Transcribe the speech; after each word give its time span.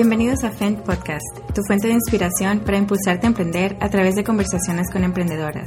Bienvenidos 0.00 0.44
a 0.44 0.52
FENT 0.52 0.84
Podcast, 0.84 1.26
tu 1.52 1.62
fuente 1.64 1.88
de 1.88 1.94
inspiración 1.94 2.60
para 2.60 2.78
impulsarte 2.78 3.26
a 3.26 3.30
emprender 3.30 3.76
a 3.80 3.90
través 3.90 4.14
de 4.14 4.22
conversaciones 4.22 4.92
con 4.92 5.02
emprendedoras, 5.02 5.66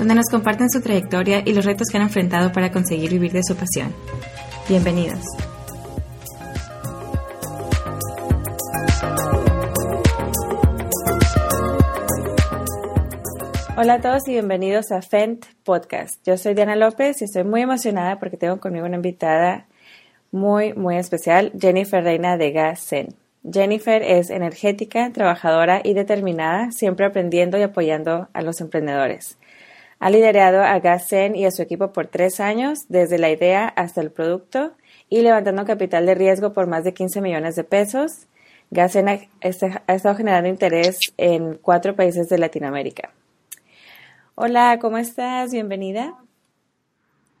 donde 0.00 0.16
nos 0.16 0.26
comparten 0.28 0.68
su 0.68 0.80
trayectoria 0.80 1.44
y 1.46 1.54
los 1.54 1.64
retos 1.64 1.86
que 1.86 1.96
han 1.96 2.02
enfrentado 2.02 2.50
para 2.50 2.72
conseguir 2.72 3.10
vivir 3.10 3.30
de 3.30 3.44
su 3.44 3.54
pasión. 3.54 3.94
Bienvenidos. 4.68 5.20
Hola 13.76 13.94
a 13.94 14.00
todos 14.00 14.26
y 14.26 14.32
bienvenidos 14.32 14.90
a 14.90 15.02
FENT 15.02 15.46
Podcast. 15.62 16.16
Yo 16.26 16.36
soy 16.36 16.54
Diana 16.54 16.74
López 16.74 17.22
y 17.22 17.26
estoy 17.26 17.44
muy 17.44 17.62
emocionada 17.62 18.18
porque 18.18 18.36
tengo 18.36 18.58
conmigo 18.58 18.86
una 18.86 18.96
invitada 18.96 19.68
muy, 20.32 20.72
muy 20.72 20.96
especial, 20.96 21.52
Jennifer 21.56 22.02
Reina 22.02 22.36
de 22.36 22.50
Gasen. 22.50 23.21
Jennifer 23.50 24.02
es 24.02 24.30
energética, 24.30 25.10
trabajadora 25.12 25.80
y 25.82 25.94
determinada, 25.94 26.70
siempre 26.70 27.06
aprendiendo 27.06 27.58
y 27.58 27.62
apoyando 27.62 28.28
a 28.32 28.42
los 28.42 28.60
emprendedores. 28.60 29.38
Ha 29.98 30.10
liderado 30.10 30.62
a 30.62 30.78
Gasen 30.78 31.36
y 31.36 31.44
a 31.44 31.50
su 31.50 31.62
equipo 31.62 31.92
por 31.92 32.06
tres 32.06 32.40
años, 32.40 32.86
desde 32.88 33.18
la 33.18 33.30
idea 33.30 33.68
hasta 33.68 34.00
el 34.00 34.10
producto, 34.10 34.72
y 35.08 35.22
levantando 35.22 35.64
capital 35.64 36.06
de 36.06 36.14
riesgo 36.14 36.52
por 36.52 36.66
más 36.66 36.84
de 36.84 36.94
15 36.94 37.20
millones 37.20 37.56
de 37.56 37.64
pesos. 37.64 38.26
Gasen 38.70 39.08
ha, 39.08 39.18
estado 39.42 40.16
generando 40.16 40.48
interés 40.48 41.12
en 41.18 41.58
cuatro 41.60 41.94
países 41.94 42.28
de 42.28 42.38
Latinoamérica. 42.38 43.10
Hola, 44.34 44.78
¿cómo 44.80 44.98
estás? 44.98 45.52
Bienvenida. 45.52 46.16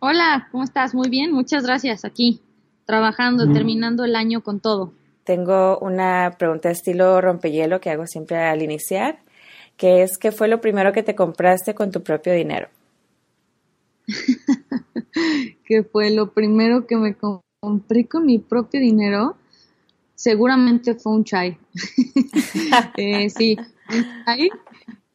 Hola, 0.00 0.48
¿cómo 0.50 0.64
estás? 0.64 0.94
Muy 0.94 1.08
bien, 1.08 1.32
muchas 1.32 1.64
gracias. 1.64 2.04
Aquí, 2.04 2.40
trabajando, 2.86 3.46
mm. 3.46 3.54
terminando 3.54 4.04
el 4.04 4.16
año 4.16 4.42
con 4.42 4.60
todo. 4.60 4.92
Tengo 5.24 5.78
una 5.78 6.34
pregunta 6.38 6.70
estilo 6.70 7.20
rompehielo 7.20 7.80
que 7.80 7.90
hago 7.90 8.06
siempre 8.06 8.38
al 8.38 8.62
iniciar, 8.62 9.18
que 9.76 10.02
es 10.02 10.18
¿qué 10.18 10.32
fue 10.32 10.48
lo 10.48 10.60
primero 10.60 10.92
que 10.92 11.02
te 11.02 11.14
compraste 11.14 11.74
con 11.74 11.90
tu 11.90 12.02
propio 12.02 12.32
dinero? 12.32 12.68
¿Qué 15.64 15.84
fue 15.84 16.10
lo 16.10 16.32
primero 16.32 16.86
que 16.86 16.96
me 16.96 17.16
compré 17.60 18.06
con 18.06 18.26
mi 18.26 18.38
propio 18.38 18.80
dinero? 18.80 19.36
Seguramente 20.14 20.94
fue 20.94 21.12
un 21.12 21.24
chai. 21.24 21.58
eh, 22.96 23.30
sí, 23.30 23.56
un 23.90 24.24
chai 24.24 24.50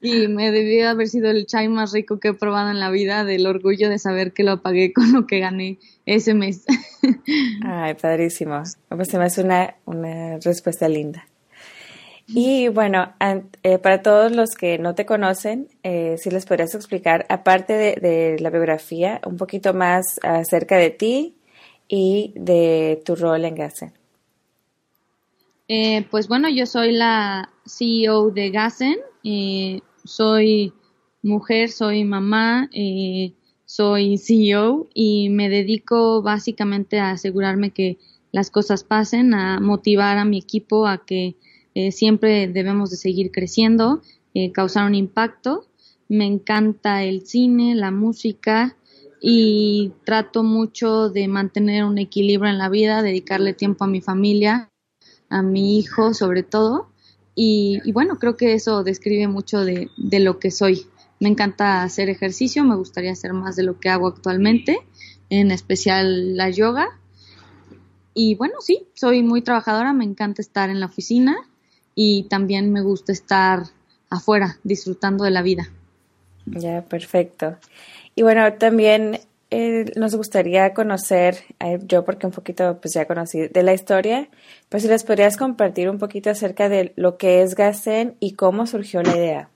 y 0.01 0.27
me 0.27 0.51
debió 0.51 0.89
haber 0.89 1.07
sido 1.07 1.29
el 1.29 1.45
chai 1.47 1.69
más 1.69 1.91
rico 1.91 2.19
que 2.19 2.29
he 2.29 2.33
probado 2.33 2.69
en 2.69 2.79
la 2.79 2.91
vida, 2.91 3.23
del 3.23 3.47
orgullo 3.47 3.89
de 3.89 3.99
saber 3.99 4.33
que 4.33 4.43
lo 4.43 4.61
pagué 4.61 4.93
con 4.93 5.11
lo 5.11 5.27
que 5.27 5.39
gané 5.39 5.79
ese 6.05 6.33
mes. 6.33 6.65
Ay, 7.65 7.95
padrísimo. 7.95 8.61
Pues 8.89 9.07
se 9.09 9.17
me 9.17 9.25
hace 9.25 9.43
una, 9.43 9.75
una 9.85 10.37
respuesta 10.37 10.87
linda. 10.87 11.27
Y 12.29 12.67
bueno, 12.67 13.13
eh, 13.63 13.77
para 13.77 14.01
todos 14.01 14.33
los 14.33 14.49
que 14.55 14.77
no 14.77 14.95
te 14.95 15.05
conocen, 15.05 15.69
eh, 15.83 16.17
si 16.17 16.29
les 16.29 16.45
podrías 16.45 16.75
explicar, 16.75 17.25
aparte 17.29 17.73
de, 17.73 18.35
la 18.39 18.49
biografía, 18.49 19.21
un 19.25 19.37
poquito 19.37 19.73
más 19.73 20.19
acerca 20.21 20.75
de 20.75 20.89
ti 20.89 21.37
y 21.87 22.33
de 22.35 23.01
tu 23.05 23.15
rol 23.15 23.45
en 23.45 23.55
Gassen. 23.55 23.93
Eh, 25.69 26.05
pues 26.11 26.27
bueno, 26.27 26.49
yo 26.49 26.65
soy 26.65 26.91
la 26.91 27.49
CEO 27.65 28.29
de 28.31 28.51
Gassen. 28.51 28.97
Eh, 29.23 29.79
soy 30.07 30.73
mujer, 31.21 31.69
soy 31.69 32.03
mamá, 32.03 32.69
eh, 32.73 33.33
soy 33.65 34.17
CEO 34.17 34.87
y 34.93 35.29
me 35.29 35.49
dedico 35.49 36.21
básicamente 36.21 36.99
a 36.99 37.11
asegurarme 37.11 37.71
que 37.71 37.97
las 38.31 38.49
cosas 38.49 38.83
pasen, 38.83 39.33
a 39.33 39.59
motivar 39.59 40.17
a 40.17 40.25
mi 40.25 40.37
equipo 40.37 40.87
a 40.87 41.05
que 41.05 41.35
eh, 41.75 41.91
siempre 41.91 42.47
debemos 42.47 42.89
de 42.89 42.97
seguir 42.97 43.31
creciendo, 43.31 44.01
eh, 44.33 44.51
causar 44.51 44.87
un 44.87 44.95
impacto. 44.95 45.67
Me 46.09 46.25
encanta 46.25 47.03
el 47.03 47.25
cine, 47.25 47.75
la 47.75 47.91
música 47.91 48.77
y 49.21 49.91
trato 50.05 50.43
mucho 50.43 51.09
de 51.09 51.27
mantener 51.27 51.83
un 51.83 51.97
equilibrio 51.97 52.49
en 52.49 52.57
la 52.57 52.69
vida, 52.69 53.01
dedicarle 53.01 53.53
tiempo 53.53 53.83
a 53.83 53.87
mi 53.87 53.99
familia, 53.99 54.69
a 55.29 55.41
mi 55.41 55.77
hijo 55.77 56.13
sobre 56.13 56.43
todo 56.43 56.86
y, 57.39 57.91
bueno, 57.91 58.17
creo 58.17 58.35
que 58.35 58.55
eso 58.55 58.83
describe 58.83 59.27
mucho 59.27 59.63
de, 59.63 59.91
lo 59.95 60.39
que 60.39 60.49
soy. 60.49 60.87
Me 61.19 61.29
encanta 61.29 61.83
hacer 61.83 62.09
ejercicio, 62.09 62.63
me 62.63 62.75
gustaría 62.75 63.11
hacer 63.11 63.33
más 63.33 63.55
de 63.55 63.61
lo 63.61 63.79
que 63.79 63.89
hago 63.89 64.07
actualmente, 64.07 64.79
en 65.29 65.51
especial 65.51 66.35
la 66.35 66.49
yoga. 66.49 66.87
Y 68.15 68.33
bueno, 68.33 68.55
sí, 68.59 68.87
soy 68.95 69.21
muy 69.21 69.43
trabajadora, 69.43 69.93
me 69.93 70.03
encanta 70.03 70.41
estar 70.41 70.71
en 70.71 70.79
la 70.79 70.87
oficina 70.87 71.37
y 71.93 72.23
también 72.23 72.73
me 72.73 72.81
gusta 72.81 73.11
estar 73.11 73.65
afuera, 74.09 74.57
disfrutando 74.63 75.23
de 75.23 75.29
la 75.29 75.43
vida. 75.43 75.69
Ya, 76.47 76.85
perfecto. 76.85 77.55
Y 78.15 78.23
bueno, 78.23 78.51
también 78.53 79.19
eh, 79.49 79.91
nos 79.95 80.13
gustaría 80.15 80.73
conocer, 80.73 81.37
eh, 81.59 81.79
yo 81.83 82.03
porque 82.03 82.27
un 82.27 82.33
poquito 82.33 82.79
pues 82.81 82.93
ya 82.93 83.07
conocí 83.07 83.47
de 83.47 83.63
la 83.63 83.73
historia, 83.73 84.29
pues 84.67 84.83
si 84.83 84.89
les 84.89 85.03
podrías 85.03 85.37
compartir 85.37 85.89
un 85.89 85.99
poquito 85.99 86.29
acerca 86.29 86.67
de 86.67 86.93
lo 86.97 87.17
que 87.17 87.41
es 87.41 87.55
Gasen 87.55 88.17
y 88.19 88.33
cómo 88.33 88.67
surgió 88.67 89.01
la 89.03 89.15
idea. 89.15 89.49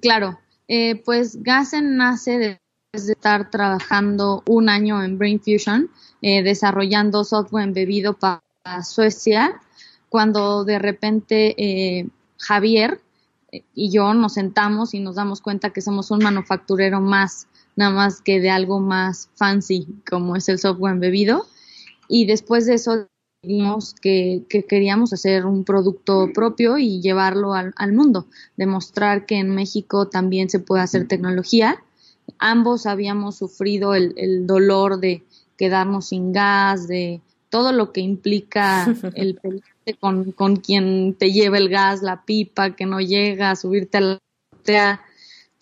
Claro, 0.00 0.38
eh, 0.66 1.02
pues 1.04 1.42
Gasen 1.42 1.98
nace 1.98 2.38
desde 2.38 2.60
de 2.92 3.12
estar 3.12 3.50
trabajando 3.50 4.42
un 4.46 4.68
año 4.68 5.02
en 5.02 5.18
Brain 5.18 5.40
Fusion, 5.40 5.90
desarrollando 6.20 7.24
software 7.24 7.64
embebido 7.64 8.18
para 8.18 8.42
Suecia, 8.84 9.60
cuando 10.10 10.64
de 10.64 10.78
repente 10.78 12.06
Javier 12.38 13.00
y 13.74 13.90
yo 13.90 14.12
nos 14.12 14.34
sentamos 14.34 14.92
y 14.92 15.00
nos 15.00 15.16
damos 15.16 15.40
cuenta 15.40 15.70
que 15.70 15.80
somos 15.80 16.10
un 16.10 16.22
manufacturero 16.22 17.00
más 17.00 17.48
nada 17.76 17.90
más 17.90 18.20
que 18.20 18.40
de 18.40 18.50
algo 18.50 18.80
más 18.80 19.30
fancy 19.34 19.86
como 20.08 20.36
es 20.36 20.48
el 20.48 20.58
software 20.58 20.94
embebido. 20.94 21.46
Y 22.08 22.26
después 22.26 22.66
de 22.66 22.74
eso 22.74 23.06
decidimos 23.42 23.94
que, 23.94 24.44
queríamos 24.68 25.12
hacer 25.12 25.46
un 25.46 25.64
producto 25.64 26.30
propio 26.34 26.78
y 26.78 27.00
llevarlo 27.00 27.54
al, 27.54 27.92
mundo, 27.92 28.26
demostrar 28.56 29.26
que 29.26 29.36
en 29.36 29.54
México 29.54 30.08
también 30.08 30.50
se 30.50 30.60
puede 30.60 30.82
hacer 30.82 31.08
tecnología. 31.08 31.82
Ambos 32.38 32.86
habíamos 32.86 33.36
sufrido 33.36 33.94
el, 33.94 34.14
el 34.16 34.46
dolor 34.46 35.00
de 35.00 35.22
quedarnos 35.56 36.08
sin 36.08 36.32
gas, 36.32 36.86
de 36.88 37.20
todo 37.50 37.72
lo 37.72 37.92
que 37.92 38.00
implica 38.00 38.86
el 39.14 39.40
con, 39.98 40.32
con 40.32 40.56
quien 40.56 41.14
te 41.14 41.32
lleva 41.32 41.58
el 41.58 41.68
gas, 41.68 42.02
la 42.02 42.24
pipa, 42.24 42.76
que 42.76 42.86
no 42.86 43.00
llega, 43.00 43.56
subirte 43.56 43.98
a 43.98 44.00
la 44.00 44.18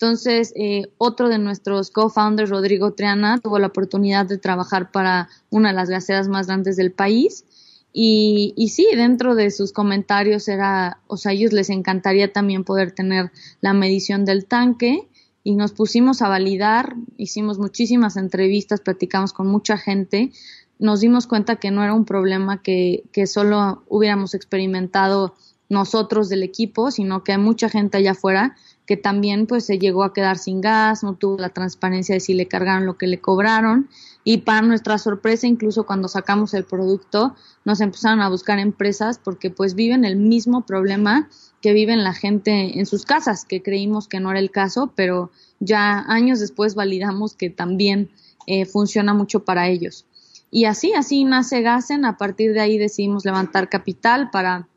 entonces, 0.01 0.51
eh, 0.55 0.87
otro 0.97 1.29
de 1.29 1.37
nuestros 1.37 1.91
co-founders, 1.91 2.49
Rodrigo 2.49 2.93
Triana, 2.93 3.37
tuvo 3.37 3.59
la 3.59 3.67
oportunidad 3.67 4.25
de 4.25 4.39
trabajar 4.39 4.89
para 4.89 5.29
una 5.51 5.69
de 5.69 5.75
las 5.75 5.91
gaseras 5.91 6.27
más 6.27 6.47
grandes 6.47 6.75
del 6.75 6.91
país. 6.91 7.45
Y, 7.93 8.55
y 8.57 8.69
sí, 8.69 8.87
dentro 8.95 9.35
de 9.35 9.51
sus 9.51 9.71
comentarios 9.71 10.47
era, 10.47 11.01
o 11.05 11.17
sea, 11.17 11.29
a 11.29 11.33
ellos 11.35 11.53
les 11.53 11.69
encantaría 11.69 12.33
también 12.33 12.63
poder 12.63 12.93
tener 12.93 13.31
la 13.61 13.73
medición 13.73 14.25
del 14.25 14.47
tanque 14.47 15.07
y 15.43 15.53
nos 15.53 15.71
pusimos 15.71 16.23
a 16.23 16.29
validar, 16.29 16.95
hicimos 17.17 17.59
muchísimas 17.59 18.17
entrevistas, 18.17 18.81
platicamos 18.81 19.33
con 19.33 19.45
mucha 19.45 19.77
gente, 19.77 20.31
nos 20.79 21.01
dimos 21.01 21.27
cuenta 21.27 21.57
que 21.57 21.69
no 21.69 21.83
era 21.83 21.93
un 21.93 22.05
problema 22.05 22.63
que, 22.63 23.03
que 23.11 23.27
solo 23.27 23.83
hubiéramos 23.87 24.33
experimentado 24.33 25.35
nosotros 25.69 26.27
del 26.27 26.41
equipo, 26.41 26.89
sino 26.89 27.23
que 27.23 27.33
hay 27.33 27.37
mucha 27.37 27.69
gente 27.69 27.99
allá 27.99 28.11
afuera 28.11 28.55
que 28.91 28.97
también 28.97 29.47
pues 29.47 29.65
se 29.65 29.79
llegó 29.79 30.03
a 30.03 30.11
quedar 30.11 30.37
sin 30.37 30.59
gas, 30.59 31.01
no 31.01 31.13
tuvo 31.13 31.37
la 31.37 31.47
transparencia 31.47 32.13
de 32.13 32.19
si 32.19 32.33
le 32.33 32.49
cargaron 32.49 32.85
lo 32.85 32.97
que 32.97 33.07
le 33.07 33.21
cobraron. 33.21 33.87
Y 34.25 34.39
para 34.39 34.61
nuestra 34.63 34.97
sorpresa 34.97 35.47
incluso 35.47 35.85
cuando 35.85 36.09
sacamos 36.09 36.53
el 36.53 36.65
producto 36.65 37.33
nos 37.63 37.79
empezaron 37.79 38.19
a 38.19 38.27
buscar 38.27 38.59
empresas 38.59 39.17
porque 39.17 39.49
pues 39.49 39.75
viven 39.75 40.03
el 40.03 40.17
mismo 40.17 40.65
problema 40.65 41.29
que 41.61 41.71
viven 41.71 42.03
la 42.03 42.13
gente 42.13 42.77
en 42.79 42.85
sus 42.85 43.05
casas, 43.05 43.45
que 43.45 43.63
creímos 43.63 44.09
que 44.09 44.19
no 44.19 44.29
era 44.29 44.41
el 44.41 44.51
caso, 44.51 44.91
pero 44.93 45.31
ya 45.61 46.03
años 46.09 46.41
después 46.41 46.75
validamos 46.75 47.33
que 47.33 47.49
también 47.49 48.09
eh, 48.45 48.65
funciona 48.65 49.13
mucho 49.13 49.45
para 49.45 49.69
ellos. 49.69 50.05
Y 50.51 50.65
así, 50.65 50.91
así 50.91 51.23
nace 51.23 51.61
Gasen, 51.61 52.03
a 52.03 52.17
partir 52.17 52.51
de 52.51 52.59
ahí 52.59 52.77
decidimos 52.77 53.23
levantar 53.23 53.69
capital 53.69 54.31
para 54.31 54.67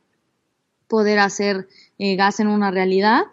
poder 0.87 1.19
hacer 1.19 1.67
eh, 1.99 2.15
Gasen 2.15 2.47
una 2.47 2.71
realidad 2.71 3.25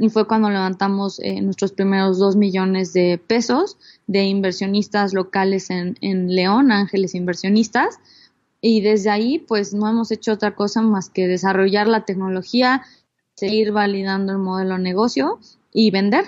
y 0.00 0.08
fue 0.08 0.26
cuando 0.26 0.48
levantamos 0.48 1.20
eh, 1.20 1.42
nuestros 1.42 1.72
primeros 1.72 2.18
dos 2.18 2.34
millones 2.34 2.94
de 2.94 3.20
pesos 3.24 3.76
de 4.06 4.24
inversionistas 4.24 5.12
locales 5.12 5.68
en, 5.68 5.98
en 6.00 6.34
León, 6.34 6.72
Ángeles 6.72 7.14
Inversionistas. 7.14 7.98
Y 8.62 8.80
desde 8.80 9.10
ahí, 9.10 9.38
pues 9.38 9.74
no 9.74 9.86
hemos 9.86 10.10
hecho 10.10 10.32
otra 10.32 10.54
cosa 10.54 10.80
más 10.80 11.10
que 11.10 11.28
desarrollar 11.28 11.86
la 11.86 12.06
tecnología, 12.06 12.80
seguir 13.34 13.72
validando 13.72 14.32
el 14.32 14.38
modelo 14.38 14.76
de 14.76 14.82
negocio 14.82 15.38
y 15.70 15.90
vender. 15.90 16.24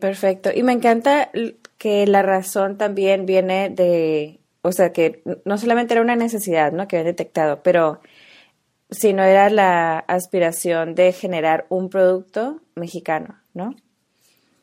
Perfecto. 0.00 0.50
Y 0.52 0.64
me 0.64 0.72
encanta 0.72 1.30
que 1.78 2.04
la 2.08 2.22
razón 2.22 2.78
también 2.78 3.26
viene 3.26 3.70
de 3.70 4.40
o 4.66 4.72
sea, 4.72 4.94
que 4.94 5.22
no 5.44 5.58
solamente 5.58 5.92
era 5.92 6.00
una 6.00 6.16
necesidad, 6.16 6.72
¿no? 6.72 6.88
Que 6.88 6.96
habían 6.96 7.12
detectado, 7.12 7.62
pero 7.62 8.00
sino 8.90 9.22
era 9.22 9.50
la 9.50 9.98
aspiración 9.98 10.94
de 10.94 11.12
generar 11.12 11.66
un 11.68 11.88
producto 11.88 12.60
mexicano, 12.74 13.36
¿no? 13.54 13.74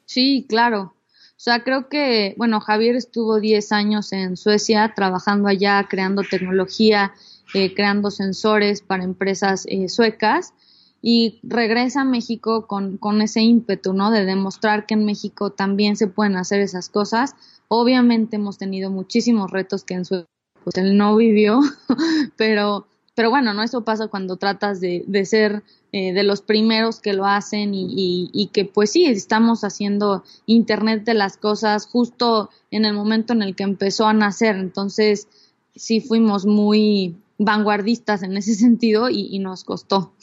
Sí, 0.06 0.46
claro. 0.48 0.94
O 1.42 1.44
sea, 1.44 1.64
creo 1.64 1.90
que, 1.90 2.36
bueno, 2.38 2.60
Javier 2.60 2.96
estuvo 2.96 3.40
10 3.40 3.72
años 3.72 4.14
en 4.14 4.38
Suecia 4.38 4.94
trabajando 4.96 5.48
allá, 5.48 5.88
creando 5.90 6.22
tecnología, 6.24 7.14
eh, 7.54 7.74
creando 7.74 8.12
sensores 8.12 8.82
para 8.82 9.04
empresas 9.04 9.66
eh, 9.68 9.90
suecas 9.90 10.54
y 11.02 11.40
regresa 11.42 12.02
a 12.02 12.06
México 12.06 12.68
con, 12.68 12.98
con 12.98 13.22
ese 13.22 13.42
ímpetu, 13.42 13.94
¿no? 13.94 14.12
De 14.12 14.24
demostrar 14.24 14.86
que 14.86 14.94
en 14.94 15.06
México 15.06 15.52
también 15.52 15.96
se 15.96 16.08
pueden 16.08 16.36
hacer 16.36 16.62
esas 16.62 16.90
cosas. 16.90 17.36
Obviamente 17.68 18.36
hemos 18.36 18.60
tenido 18.60 18.92
muchísimos 18.92 19.50
retos 19.50 19.84
que 19.84 19.96
en 19.96 20.06
Suecia 20.06 20.28
pues 20.64 20.78
él 20.78 20.98
no 20.98 21.16
vivió, 21.16 21.60
pero, 22.38 22.88
pero 23.16 23.30
bueno, 23.30 23.54
¿no? 23.54 23.64
Eso 23.64 23.84
pasa 23.84 24.08
cuando 24.08 24.38
tratas 24.38 24.80
de, 24.80 25.04
de 25.08 25.26
ser 25.26 25.64
eh, 25.92 26.14
de 26.14 26.24
los 26.24 26.42
primeros 26.42 27.00
que 27.00 27.14
lo 27.14 27.26
hacen 27.26 27.74
y, 27.74 28.30
y, 28.32 28.48
que 28.48 28.66
pues 28.66 28.92
sí, 28.92 29.06
estamos 29.06 29.64
haciendo 29.64 30.24
Internet 30.46 31.04
de 31.04 31.14
las 31.14 31.36
cosas 31.36 31.86
justo 31.86 32.50
en 32.72 32.86
el 32.86 32.94
momento 32.94 33.34
en 33.34 33.42
el 33.42 33.56
que 33.56 33.64
empezó 33.64 34.06
a 34.08 34.14
nacer. 34.14 34.56
Entonces, 34.56 35.28
sí 35.76 36.00
fuimos 36.00 36.46
muy 36.46 37.18
vanguardistas 37.38 38.24
en 38.24 38.38
ese 38.38 38.54
sentido 38.56 39.10
y, 39.10 39.28
y 39.32 39.40
nos 39.40 39.64
costó. 39.64 40.14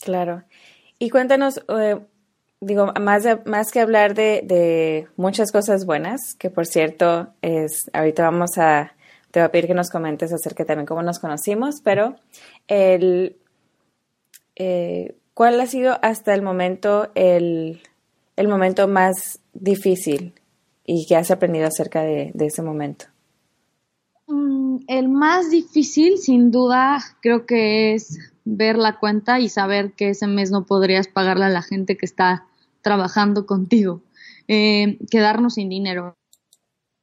Claro. 0.00 0.44
Y 0.98 1.10
cuéntanos, 1.10 1.60
eh, 1.68 1.98
digo, 2.60 2.92
más, 3.00 3.24
más 3.46 3.72
que 3.72 3.80
hablar 3.80 4.14
de, 4.14 4.42
de, 4.44 5.08
muchas 5.16 5.50
cosas 5.50 5.84
buenas, 5.84 6.34
que 6.38 6.50
por 6.50 6.66
cierto, 6.66 7.28
es, 7.42 7.90
ahorita 7.92 8.22
vamos 8.22 8.58
a, 8.58 8.93
te 9.34 9.40
voy 9.40 9.46
a 9.46 9.50
pedir 9.50 9.66
que 9.66 9.74
nos 9.74 9.90
comentes 9.90 10.32
acerca 10.32 10.64
también 10.64 10.86
cómo 10.86 11.02
nos 11.02 11.18
conocimos, 11.18 11.80
pero 11.82 12.14
el, 12.68 13.36
eh, 14.54 15.16
¿cuál 15.34 15.60
ha 15.60 15.66
sido 15.66 15.98
hasta 16.02 16.34
el 16.34 16.42
momento 16.42 17.10
el, 17.16 17.82
el, 18.36 18.46
momento 18.46 18.86
más 18.86 19.40
difícil 19.52 20.34
y 20.86 21.04
qué 21.08 21.16
has 21.16 21.32
aprendido 21.32 21.66
acerca 21.66 22.02
de, 22.02 22.32
ese 22.38 22.62
momento? 22.62 23.06
Mm, 24.28 24.84
el 24.86 25.08
más 25.08 25.50
difícil, 25.50 26.18
sin 26.18 26.52
duda, 26.52 27.00
creo 27.20 27.44
que 27.44 27.94
es 27.94 28.16
ver 28.44 28.76
la 28.78 29.00
cuenta 29.00 29.40
y 29.40 29.48
saber 29.48 29.94
que 29.94 30.10
ese 30.10 30.28
mes 30.28 30.52
no 30.52 30.64
podrías 30.64 31.08
pagarle 31.08 31.46
a 31.46 31.48
la 31.48 31.62
gente 31.62 31.96
que 31.96 32.06
está 32.06 32.46
trabajando 32.82 33.46
contigo. 33.46 34.00
Eh, 34.46 34.96
quedarnos 35.10 35.54
sin 35.54 35.70
dinero. 35.70 36.14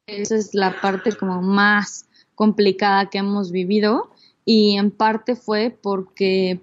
Esa 0.06 0.36
es 0.36 0.54
la 0.54 0.80
parte 0.80 1.14
como 1.14 1.42
más 1.42 2.06
complicada 2.34 3.10
que 3.10 3.18
hemos 3.18 3.50
vivido 3.52 4.10
y 4.44 4.76
en 4.76 4.90
parte 4.90 5.36
fue 5.36 5.76
porque 5.82 6.60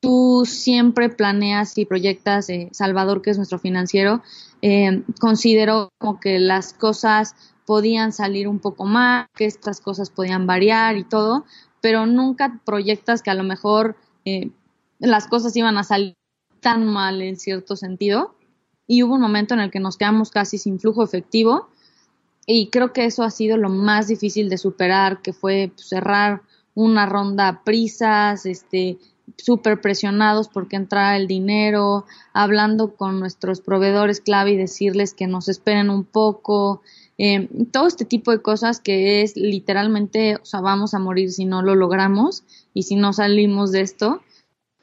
tú 0.00 0.44
siempre 0.46 1.08
planeas 1.08 1.78
y 1.78 1.86
proyectas, 1.86 2.50
eh, 2.50 2.68
Salvador, 2.72 3.22
que 3.22 3.30
es 3.30 3.36
nuestro 3.36 3.58
financiero, 3.58 4.22
eh, 4.60 5.02
consideró 5.20 5.88
como 5.98 6.20
que 6.20 6.38
las 6.38 6.74
cosas 6.74 7.34
podían 7.64 8.12
salir 8.12 8.48
un 8.48 8.58
poco 8.58 8.84
más, 8.84 9.28
que 9.34 9.46
estas 9.46 9.80
cosas 9.80 10.10
podían 10.10 10.46
variar 10.46 10.96
y 10.96 11.04
todo, 11.04 11.44
pero 11.80 12.06
nunca 12.06 12.60
proyectas 12.64 13.22
que 13.22 13.30
a 13.30 13.34
lo 13.34 13.44
mejor 13.44 13.96
eh, 14.24 14.50
las 14.98 15.26
cosas 15.26 15.56
iban 15.56 15.78
a 15.78 15.84
salir 15.84 16.14
tan 16.60 16.86
mal 16.86 17.22
en 17.22 17.36
cierto 17.36 17.76
sentido. 17.76 18.34
Y 18.86 19.02
hubo 19.02 19.14
un 19.14 19.20
momento 19.20 19.54
en 19.54 19.60
el 19.60 19.70
que 19.70 19.80
nos 19.80 19.96
quedamos 19.96 20.30
casi 20.30 20.58
sin 20.58 20.78
flujo 20.78 21.02
efectivo 21.02 21.68
y 22.46 22.68
creo 22.68 22.92
que 22.92 23.06
eso 23.06 23.22
ha 23.22 23.30
sido 23.30 23.56
lo 23.56 23.68
más 23.68 24.08
difícil 24.08 24.48
de 24.48 24.58
superar, 24.58 25.22
que 25.22 25.32
fue 25.32 25.70
pues, 25.74 25.88
cerrar 25.88 26.42
una 26.74 27.06
ronda 27.06 27.48
a 27.48 27.64
prisas, 27.64 28.46
este, 28.46 28.98
súper 29.36 29.80
presionados 29.80 30.48
porque 30.48 30.76
entra 30.76 31.16
el 31.16 31.26
dinero, 31.26 32.04
hablando 32.32 32.94
con 32.96 33.20
nuestros 33.20 33.60
proveedores 33.60 34.20
clave 34.20 34.52
y 34.52 34.56
decirles 34.56 35.14
que 35.14 35.26
nos 35.26 35.48
esperen 35.48 35.88
un 35.90 36.04
poco, 36.04 36.82
eh, 37.16 37.48
todo 37.70 37.86
este 37.86 38.04
tipo 38.04 38.32
de 38.32 38.42
cosas 38.42 38.80
que 38.80 39.22
es 39.22 39.36
literalmente, 39.36 40.36
o 40.36 40.44
sea, 40.44 40.60
vamos 40.60 40.94
a 40.94 40.98
morir 40.98 41.30
si 41.30 41.44
no 41.44 41.62
lo 41.62 41.74
logramos 41.74 42.44
y 42.74 42.82
si 42.82 42.96
no 42.96 43.12
salimos 43.12 43.72
de 43.72 43.82
esto. 43.82 44.20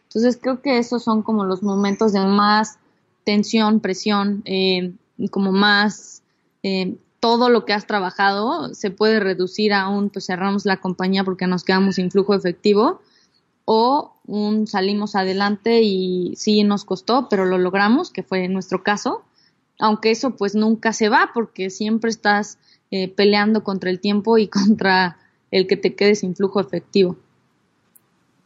Entonces 0.03 0.39
creo 0.41 0.61
que 0.61 0.77
esos 0.77 1.03
son 1.03 1.23
como 1.23 1.45
los 1.45 1.61
momentos 1.61 2.13
de 2.13 2.19
más 2.21 2.79
tensión, 3.23 3.79
presión, 3.79 4.41
eh, 4.45 4.93
como 5.29 5.51
más 5.51 6.23
eh, 6.63 6.95
todo 7.21 7.47
lo 7.47 7.63
que 7.63 7.71
has 7.71 7.87
trabajado 7.87 8.73
se 8.73 8.91
puede 8.91 9.21
reducir 9.21 9.71
a 9.71 9.87
un 9.87 10.09
pues 10.09 10.25
cerramos 10.25 10.65
la 10.65 10.77
compañía 10.77 11.23
porque 11.23 11.47
nos 11.47 11.63
quedamos 11.63 11.95
sin 11.95 12.11
flujo 12.11 12.33
efectivo 12.35 12.99
o 13.63 14.17
un 14.25 14.67
salimos 14.67 15.15
adelante 15.15 15.81
y 15.81 16.33
sí 16.35 16.63
nos 16.63 16.83
costó, 16.83 17.29
pero 17.29 17.45
lo 17.45 17.57
logramos, 17.57 18.11
que 18.11 18.23
fue 18.23 18.49
nuestro 18.49 18.83
caso 18.83 19.23
aunque 19.81 20.11
eso 20.11 20.35
pues 20.37 20.55
nunca 20.55 20.93
se 20.93 21.09
va 21.09 21.31
porque 21.33 21.69
siempre 21.69 22.11
estás 22.11 22.57
eh, 22.91 23.09
peleando 23.09 23.63
contra 23.63 23.89
el 23.89 23.99
tiempo 23.99 24.37
y 24.37 24.47
contra 24.47 25.17
el 25.49 25.67
que 25.67 25.75
te 25.75 25.95
quedes 25.95 26.19
sin 26.19 26.35
flujo 26.35 26.61
efectivo. 26.61 27.17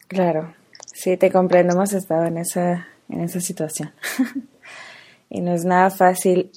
Claro, 0.07 0.53
sí, 0.91 1.17
te 1.17 1.31
comprendo, 1.31 1.73
hemos 1.73 1.93
estado 1.93 2.25
en 2.25 2.37
esa, 2.37 2.87
en 3.09 3.21
esa 3.21 3.41
situación. 3.41 3.91
y 5.29 5.41
no 5.41 5.53
es 5.53 5.65
nada 5.65 5.91
fácil. 5.91 6.51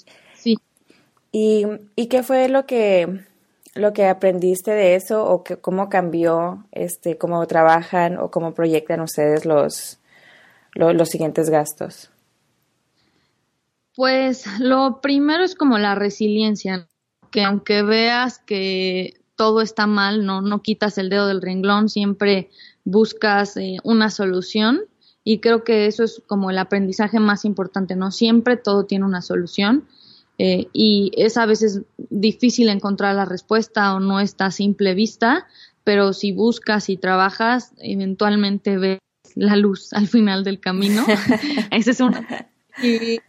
¿Y, 1.31 1.65
qué 2.09 2.23
fue 2.23 2.49
lo 2.49 2.67
que, 2.67 3.25
lo 3.75 3.93
que 3.93 4.07
aprendiste 4.07 4.71
de 4.71 4.95
eso 4.95 5.25
o 5.27 5.45
que, 5.45 5.57
cómo 5.57 5.89
cambió 5.89 6.65
este, 6.73 7.19
cómo 7.19 7.47
trabajan 7.47 8.19
o 8.19 8.31
cómo 8.31 8.55
proyectan 8.55 9.01
ustedes 9.01 9.45
los, 9.45 9.99
los 10.75 11.09
siguientes 11.09 11.51
gastos? 11.51 12.11
Pues 13.95 14.47
lo 14.61 15.01
primero 15.01 15.43
es 15.45 15.55
como 15.55 15.77
la 15.79 15.95
resiliencia, 15.95 16.89
que 17.31 17.43
aunque 17.43 17.83
veas 17.83 18.39
que 18.39 19.21
todo 19.37 19.61
está 19.61 19.87
mal, 19.87 20.25
no, 20.25 20.41
no 20.41 20.63
quitas 20.63 20.99
el 20.99 21.11
dedo 21.11 21.27
del 21.27 21.43
renglón, 21.43 21.89
siempre 21.89 22.49
buscas 22.85 23.57
eh, 23.57 23.77
una 23.85 24.11
solución 24.11 24.83
y 25.25 25.41
creo 25.41 25.63
que 25.63 25.87
eso 25.87 26.05
es 26.05 26.23
como 26.27 26.51
el 26.51 26.59
aprendizaje 26.59 27.21
más 27.21 27.45
importante, 27.45 27.97
¿no? 27.97 28.11
Siempre 28.11 28.57
todo 28.57 28.85
tiene 28.85 29.05
una 29.05 29.21
solución 29.21 29.87
eh, 30.39 30.69
y 30.73 31.11
es 31.17 31.37
a 31.37 31.47
veces 31.47 31.83
difícil 31.97 32.69
encontrar 32.69 33.15
la 33.17 33.25
respuesta 33.25 33.95
o 33.95 34.01
no 34.01 34.21
está 34.21 34.47
a 34.47 34.51
simple 34.51 34.95
vista, 34.95 35.47
pero 35.85 36.13
si 36.13 36.33
buscas 36.33 36.89
y 36.89 36.97
trabajas, 36.97 37.73
eventualmente 37.79 38.79
ves 38.79 38.99
la 39.35 39.57
luz 39.57 39.93
al 39.93 40.07
final 40.07 40.45
del 40.45 40.61
camino. 40.61 41.05
Ese 41.71 41.91
es 41.91 42.01
un... 42.01 42.15
Y, 42.83 43.21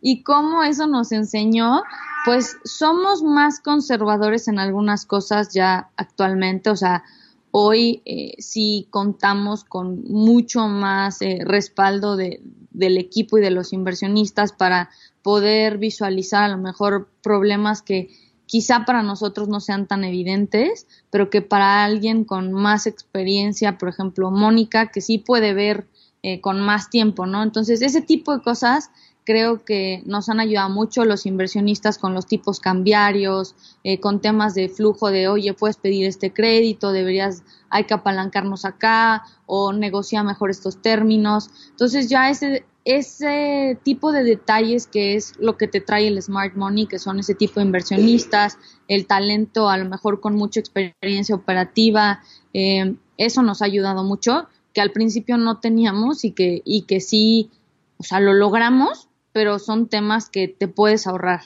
y 0.00 0.22
cómo 0.22 0.62
eso 0.62 0.86
nos 0.86 1.12
enseñó, 1.12 1.82
pues 2.24 2.56
somos 2.64 3.22
más 3.22 3.60
conservadores 3.60 4.48
en 4.48 4.58
algunas 4.58 5.06
cosas 5.06 5.52
ya 5.54 5.90
actualmente, 5.96 6.70
o 6.70 6.76
sea, 6.76 7.04
hoy 7.50 8.02
eh, 8.04 8.34
sí 8.38 8.86
contamos 8.90 9.64
con 9.64 10.02
mucho 10.04 10.68
más 10.68 11.22
eh, 11.22 11.40
respaldo 11.44 12.16
de, 12.16 12.42
del 12.78 12.96
equipo 12.96 13.38
y 13.38 13.40
de 13.40 13.50
los 13.50 13.72
inversionistas 13.72 14.52
para 14.52 14.90
poder 15.22 15.78
visualizar 15.78 16.44
a 16.44 16.48
lo 16.48 16.58
mejor 16.58 17.08
problemas 17.22 17.82
que 17.82 18.08
quizá 18.46 18.84
para 18.86 19.02
nosotros 19.02 19.48
no 19.48 19.60
sean 19.60 19.86
tan 19.86 20.04
evidentes, 20.04 20.86
pero 21.10 21.28
que 21.28 21.42
para 21.42 21.84
alguien 21.84 22.24
con 22.24 22.52
más 22.52 22.86
experiencia, 22.86 23.76
por 23.76 23.90
ejemplo, 23.90 24.30
Mónica, 24.30 24.90
que 24.90 25.02
sí 25.02 25.18
puede 25.18 25.52
ver 25.52 25.86
eh, 26.22 26.40
con 26.40 26.60
más 26.60 26.88
tiempo, 26.90 27.26
¿no? 27.26 27.42
Entonces, 27.42 27.82
ese 27.82 28.00
tipo 28.00 28.34
de 28.34 28.42
cosas 28.42 28.90
creo 29.28 29.62
que 29.62 30.02
nos 30.06 30.30
han 30.30 30.40
ayudado 30.40 30.70
mucho 30.70 31.04
los 31.04 31.26
inversionistas 31.26 31.98
con 31.98 32.14
los 32.14 32.26
tipos 32.26 32.60
cambiarios, 32.60 33.54
eh, 33.84 34.00
con 34.00 34.22
temas 34.22 34.54
de 34.54 34.70
flujo 34.70 35.10
de, 35.10 35.28
oye, 35.28 35.52
puedes 35.52 35.76
pedir 35.76 36.06
este 36.06 36.32
crédito, 36.32 36.92
deberías, 36.92 37.42
hay 37.68 37.84
que 37.84 37.92
apalancarnos 37.92 38.64
acá 38.64 39.24
o 39.44 39.74
negociar 39.74 40.24
mejor 40.24 40.48
estos 40.48 40.80
términos. 40.80 41.50
Entonces 41.68 42.08
ya 42.08 42.30
ese, 42.30 42.64
ese 42.86 43.78
tipo 43.82 44.12
de 44.12 44.24
detalles 44.24 44.86
que 44.86 45.14
es 45.14 45.34
lo 45.38 45.58
que 45.58 45.68
te 45.68 45.82
trae 45.82 46.08
el 46.08 46.22
smart 46.22 46.54
money, 46.54 46.86
que 46.86 46.98
son 46.98 47.18
ese 47.18 47.34
tipo 47.34 47.60
de 47.60 47.66
inversionistas, 47.66 48.56
el 48.88 49.06
talento 49.06 49.68
a 49.68 49.76
lo 49.76 49.90
mejor 49.90 50.22
con 50.22 50.36
mucha 50.36 50.58
experiencia 50.58 51.34
operativa, 51.34 52.22
eh, 52.54 52.94
eso 53.18 53.42
nos 53.42 53.60
ha 53.60 53.66
ayudado 53.66 54.04
mucho, 54.04 54.48
que 54.72 54.80
al 54.80 54.90
principio 54.90 55.36
no 55.36 55.60
teníamos 55.60 56.24
y 56.24 56.30
que, 56.30 56.62
y 56.64 56.86
que 56.86 57.00
sí, 57.00 57.50
o 57.98 58.04
sea, 58.04 58.20
lo 58.20 58.32
logramos, 58.32 59.07
pero 59.32 59.58
son 59.58 59.88
temas 59.88 60.28
que 60.28 60.48
te 60.48 60.68
puedes 60.68 61.06
ahorrar. 61.06 61.40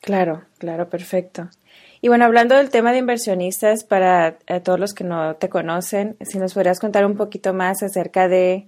Claro, 0.00 0.44
claro, 0.58 0.88
perfecto. 0.88 1.48
Y 2.00 2.08
bueno, 2.08 2.24
hablando 2.24 2.56
del 2.56 2.70
tema 2.70 2.90
de 2.90 2.98
inversionistas, 2.98 3.84
para 3.84 4.38
eh, 4.48 4.60
todos 4.60 4.80
los 4.80 4.92
que 4.92 5.04
no 5.04 5.36
te 5.36 5.48
conocen, 5.48 6.16
si 6.20 6.38
nos 6.38 6.54
podrías 6.54 6.80
contar 6.80 7.06
un 7.06 7.16
poquito 7.16 7.54
más 7.54 7.82
acerca 7.82 8.28
de 8.28 8.66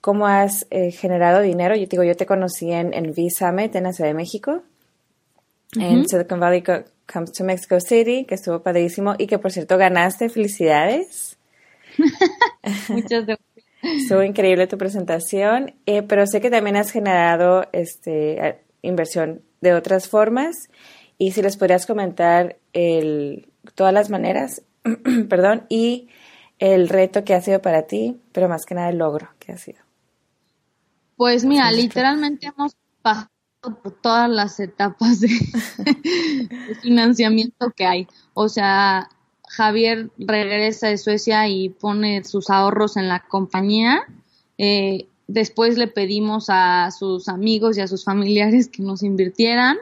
cómo 0.00 0.26
has 0.26 0.66
eh, 0.70 0.90
generado 0.90 1.40
dinero. 1.42 1.76
Yo 1.76 1.86
digo, 1.86 2.02
yo 2.02 2.16
te 2.16 2.26
conocí 2.26 2.72
en, 2.72 2.92
en 2.92 3.10
V-Summit 3.10 3.74
en 3.76 3.84
la 3.84 3.92
Ciudad 3.92 4.10
de 4.10 4.14
México. 4.14 4.64
en 5.78 6.08
Silicon 6.08 6.40
Valley 6.40 6.64
Comes 7.12 7.32
to 7.32 7.44
Mexico 7.44 7.78
City, 7.80 8.24
que 8.24 8.34
estuvo 8.34 8.62
padrísimo 8.62 9.14
y 9.18 9.26
que 9.26 9.38
por 9.38 9.52
cierto 9.52 9.78
ganaste. 9.78 10.28
Felicidades. 10.28 11.38
Muchas 12.88 13.26
gracias. 13.26 13.51
Estuvo 13.82 14.22
increíble 14.22 14.66
tu 14.68 14.78
presentación, 14.78 15.74
eh, 15.86 16.02
pero 16.02 16.26
sé 16.26 16.40
que 16.40 16.50
también 16.50 16.76
has 16.76 16.92
generado 16.92 17.66
este, 17.72 18.60
inversión 18.80 19.42
de 19.60 19.74
otras 19.74 20.08
formas 20.08 20.68
y 21.18 21.32
si 21.32 21.42
les 21.42 21.56
podrías 21.56 21.86
comentar 21.86 22.56
el, 22.72 23.48
todas 23.74 23.92
las 23.92 24.10
maneras, 24.10 24.62
perdón, 25.28 25.66
y 25.68 26.08
el 26.58 26.88
reto 26.88 27.24
que 27.24 27.34
ha 27.34 27.40
sido 27.40 27.60
para 27.60 27.86
ti, 27.86 28.20
pero 28.32 28.48
más 28.48 28.64
que 28.64 28.74
nada 28.74 28.88
el 28.88 28.98
logro 28.98 29.30
que 29.38 29.52
ha 29.52 29.58
sido. 29.58 29.80
Pues 31.16 31.44
mira, 31.44 31.70
literalmente 31.70 32.46
hemos 32.46 32.76
pasado 33.02 33.30
por 33.82 33.92
todas 34.00 34.28
las 34.28 34.58
etapas 34.58 35.20
de, 35.20 35.28
financiamiento 36.82 37.70
que 37.70 37.84
hay. 37.84 38.08
O 38.34 38.48
sea, 38.48 39.08
Javier 39.52 40.08
regresa 40.16 40.88
de 40.88 40.96
Suecia 40.96 41.46
y 41.46 41.68
pone 41.68 42.24
sus 42.24 42.48
ahorros 42.48 42.96
en 42.96 43.08
la 43.08 43.20
compañía. 43.20 44.00
Eh, 44.56 45.08
después 45.26 45.76
le 45.76 45.88
pedimos 45.88 46.46
a 46.48 46.90
sus 46.90 47.28
amigos 47.28 47.76
y 47.76 47.82
a 47.82 47.86
sus 47.86 48.02
familiares 48.02 48.68
que 48.68 48.82
nos 48.82 49.02
invirtieran. 49.02 49.76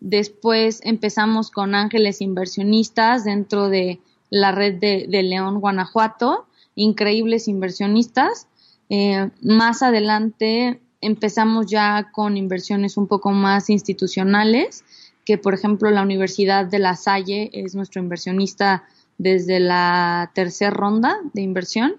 Después 0.00 0.80
empezamos 0.82 1.52
con 1.52 1.76
ángeles 1.76 2.20
inversionistas 2.20 3.22
dentro 3.22 3.68
de 3.68 4.00
la 4.28 4.50
red 4.50 4.74
de, 4.74 5.06
León, 5.22 5.60
Guanajuato, 5.60 6.46
increíbles 6.74 7.46
inversionistas. 7.46 8.48
Eh, 8.90 9.30
más 9.40 9.84
adelante 9.84 10.80
empezamos 11.00 11.66
ya 11.66 12.10
con 12.10 12.36
inversiones 12.36 12.96
un 12.96 13.06
poco 13.06 13.30
más 13.30 13.70
institucionales, 13.70 14.82
que 15.24 15.38
por 15.38 15.54
ejemplo 15.54 15.92
la 15.92 16.02
Universidad 16.02 16.66
de 16.66 16.80
La 16.80 16.96
Salle 16.96 17.50
es 17.52 17.76
nuestro 17.76 18.02
inversionista 18.02 18.82
desde 19.18 19.60
la 19.60 20.30
tercera 20.34 20.70
ronda 20.70 21.16
de 21.32 21.42
inversión. 21.42 21.96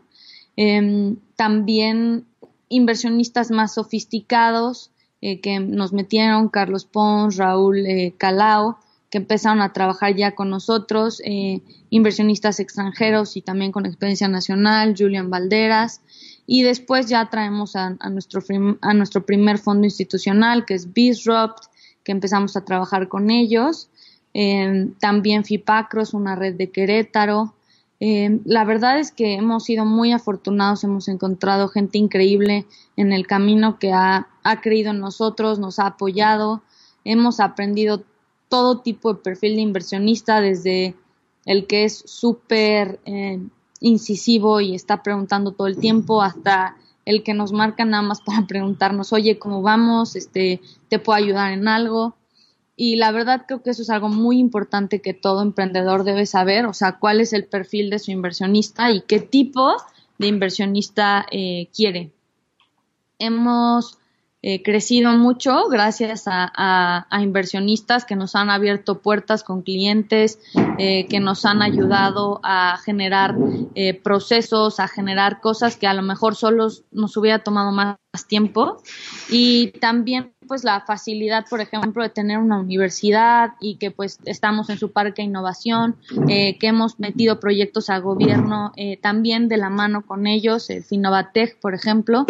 Em, 0.55 1.17
también 1.35 2.25
inversionistas 2.69 3.51
más 3.51 3.75
sofisticados 3.75 4.91
eh, 5.21 5.39
que 5.41 5.59
nos 5.59 5.93
metieron, 5.93 6.49
Carlos 6.49 6.85
Pons, 6.85 7.37
Raúl 7.37 7.85
eh, 7.85 8.13
Calao, 8.17 8.77
que 9.09 9.19
empezaron 9.19 9.61
a 9.61 9.73
trabajar 9.73 10.15
ya 10.15 10.35
con 10.35 10.49
nosotros, 10.49 11.21
eh, 11.25 11.61
inversionistas 11.89 12.59
extranjeros 12.59 13.37
y 13.37 13.41
también 13.41 13.71
con 13.71 13.85
experiencia 13.85 14.27
nacional, 14.27 14.95
Julian 14.97 15.29
Valderas, 15.29 16.01
y 16.45 16.63
después 16.63 17.07
ya 17.07 17.29
traemos 17.29 17.75
a, 17.75 17.89
nuestro, 18.09 18.41
a 18.81 18.93
nuestro 18.93 19.25
primer 19.25 19.57
fondo 19.57 19.85
institucional, 19.85 20.65
que 20.65 20.75
es 20.75 20.93
Bisrupt, 20.93 21.65
que 22.03 22.11
empezamos 22.11 22.55
a 22.55 22.63
trabajar 22.63 23.07
con 23.07 23.29
ellos, 23.31 23.89
eh, 24.39 24.91
también 24.99 25.45
FIPACROS, 25.45 26.13
una 26.13 26.35
red 26.35 26.53
de 26.53 26.69
Querétaro. 26.69 27.55
Eh, 27.99 28.39
la 28.45 28.65
verdad 28.65 28.99
es 28.99 29.11
que 29.11 29.33
hemos 29.33 29.63
sido 29.63 29.83
muy 29.83 30.11
afortunados, 30.11 30.83
hemos 30.83 31.07
encontrado 31.07 31.69
gente 31.69 31.97
increíble 31.97 32.67
en 32.97 33.13
el 33.13 33.25
camino 33.25 33.79
que 33.79 33.93
ha, 33.93 34.27
ha 34.43 34.61
creído 34.61 34.91
en 34.91 34.99
nosotros, 34.99 35.57
nos 35.57 35.79
ha 35.79 35.87
apoyado, 35.87 36.61
hemos 37.03 37.39
aprendido 37.39 38.03
todo 38.47 38.81
tipo 38.81 39.11
de 39.11 39.21
perfil 39.21 39.55
de 39.55 39.61
inversionista, 39.61 40.39
desde 40.39 40.93
el 41.47 41.65
que 41.65 41.85
es 41.85 42.03
súper 42.05 42.99
eh, 43.05 43.39
incisivo 43.79 44.61
y 44.61 44.75
está 44.75 45.01
preguntando 45.01 45.53
todo 45.53 45.65
el 45.65 45.79
tiempo, 45.79 46.21
hasta 46.21 46.77
el 47.05 47.23
que 47.23 47.33
nos 47.33 47.53
marca 47.53 47.85
nada 47.85 48.03
más 48.03 48.21
para 48.21 48.45
preguntarnos, 48.45 49.13
oye, 49.13 49.39
¿cómo 49.39 49.63
vamos? 49.63 50.15
Este, 50.15 50.61
¿Te 50.89 50.99
puedo 50.99 51.17
ayudar 51.17 51.53
en 51.53 51.67
algo? 51.67 52.16
Y 52.79 52.97
la 52.97 53.11
verdad 53.11 53.45
creo 53.47 53.63
que 53.63 53.71
eso 53.71 53.81
es 53.81 53.89
algo 53.89 54.07
muy 54.07 54.37
importante 54.37 55.01
que 55.01 55.15
todo 55.15 55.41
emprendedor 55.41 56.03
debe 56.03 56.27
saber, 56.27 56.67
o 56.67 56.73
sea, 56.73 56.99
cuál 56.99 57.19
es 57.19 57.33
el 57.33 57.45
perfil 57.45 57.89
de 57.89 57.97
su 57.97 58.11
inversionista 58.11 58.91
y 58.91 59.01
qué 59.01 59.19
tipo 59.19 59.75
de 60.19 60.27
inversionista 60.27 61.25
eh, 61.31 61.69
quiere. 61.75 62.11
Hemos 63.17 63.96
eh, 64.43 64.61
crecido 64.61 65.11
mucho 65.13 65.67
gracias 65.67 66.25
a, 66.27 67.07
inversionistas 67.19 68.05
que 68.05 68.15
nos 68.15 68.35
han 68.35 68.51
abierto 68.51 68.99
puertas 69.01 69.43
con 69.43 69.63
clientes, 69.63 70.39
eh, 70.77 71.07
que 71.07 71.19
nos 71.19 71.43
han 71.45 71.63
ayudado 71.63 72.39
a 72.43 72.77
generar 72.85 73.35
eh, 73.73 73.95
procesos, 73.95 74.79
a 74.79 74.87
generar 74.87 75.41
cosas 75.41 75.75
que 75.75 75.87
a 75.87 75.95
lo 75.95 76.03
mejor 76.03 76.35
solos 76.35 76.83
nos 76.91 77.17
hubiera 77.17 77.39
tomado 77.39 77.71
más 77.71 77.97
tiempo. 78.27 78.81
Y 79.29 79.71
también 79.79 80.33
pues 80.47 80.63
la 80.63 80.81
facilidad, 80.81 81.45
por 81.49 81.59
ejemplo, 81.59 82.03
de 82.03 82.09
tener 82.09 82.37
una 82.37 82.59
universidad 82.59 83.55
y 83.59 83.75
que 83.77 83.91
pues 83.91 84.19
estamos 84.25 84.69
en 84.69 84.77
su 84.77 84.91
parque 84.91 85.21
de 85.21 85.27
innovación, 85.27 85.97
que 86.25 86.57
hemos 86.61 86.99
metido 86.99 87.41
proyectos 87.41 87.89
a 87.89 87.99
gobierno 87.99 88.71
también 89.01 89.49
de 89.49 89.57
la 89.57 89.69
mano 89.69 90.05
con 90.05 90.25
ellos, 90.25 90.69
el 90.69 90.85
Finovatec, 90.85 91.59
por 91.59 91.73
ejemplo. 91.73 92.25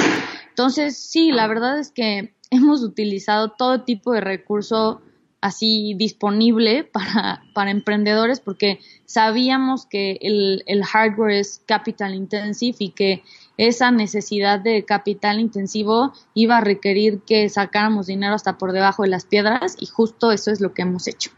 Entonces, 0.58 0.98
sí, 0.98 1.32
la 1.32 1.46
verdad 1.46 1.78
es 1.80 1.92
que 1.92 2.34
hemos 2.50 2.82
utilizado 2.82 3.52
todo 3.52 3.84
tipo 3.84 4.12
de 4.14 4.22
recurso 4.22 5.02
así 5.40 5.94
disponible 5.96 6.84
para, 6.92 7.44
para 7.54 7.70
emprendedores 7.70 8.40
porque 8.40 8.80
sabíamos 9.06 9.86
que 9.86 10.18
el, 10.20 10.64
el, 10.66 10.84
hardware 10.84 11.36
es 11.36 11.62
capital 11.68 12.16
intensive 12.16 12.78
y 12.80 12.90
que 12.90 13.24
esa 13.58 13.92
necesidad 13.92 14.60
de 14.60 14.84
capital 14.84 15.40
intensivo 15.40 16.12
iba 16.34 16.58
a 16.58 16.62
requerir 16.62 17.22
que 17.22 17.48
sacáramos 17.50 18.08
dinero 18.08 18.34
hasta 18.34 18.58
por 18.58 18.72
debajo 18.72 19.04
de 19.04 19.10
las 19.10 19.26
piedras 19.26 19.76
y 19.80 19.86
justo 19.86 20.32
eso 20.32 20.50
es 20.50 20.60
lo 20.60 20.74
que 20.74 20.82
hemos 20.82 21.08
hecho. 21.08 21.30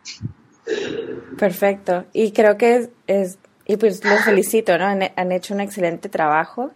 Perfecto. 1.38 2.06
Y 2.14 2.32
creo 2.32 2.58
que 2.58 2.90
es, 3.08 3.38
y 3.66 3.76
pues 3.76 4.04
los 4.06 4.22
felicito, 4.22 4.78
¿no? 4.78 4.86
han 4.86 5.32
hecho 5.34 5.54
un 5.54 5.60
excelente 5.60 6.08
trabajo 6.08 6.72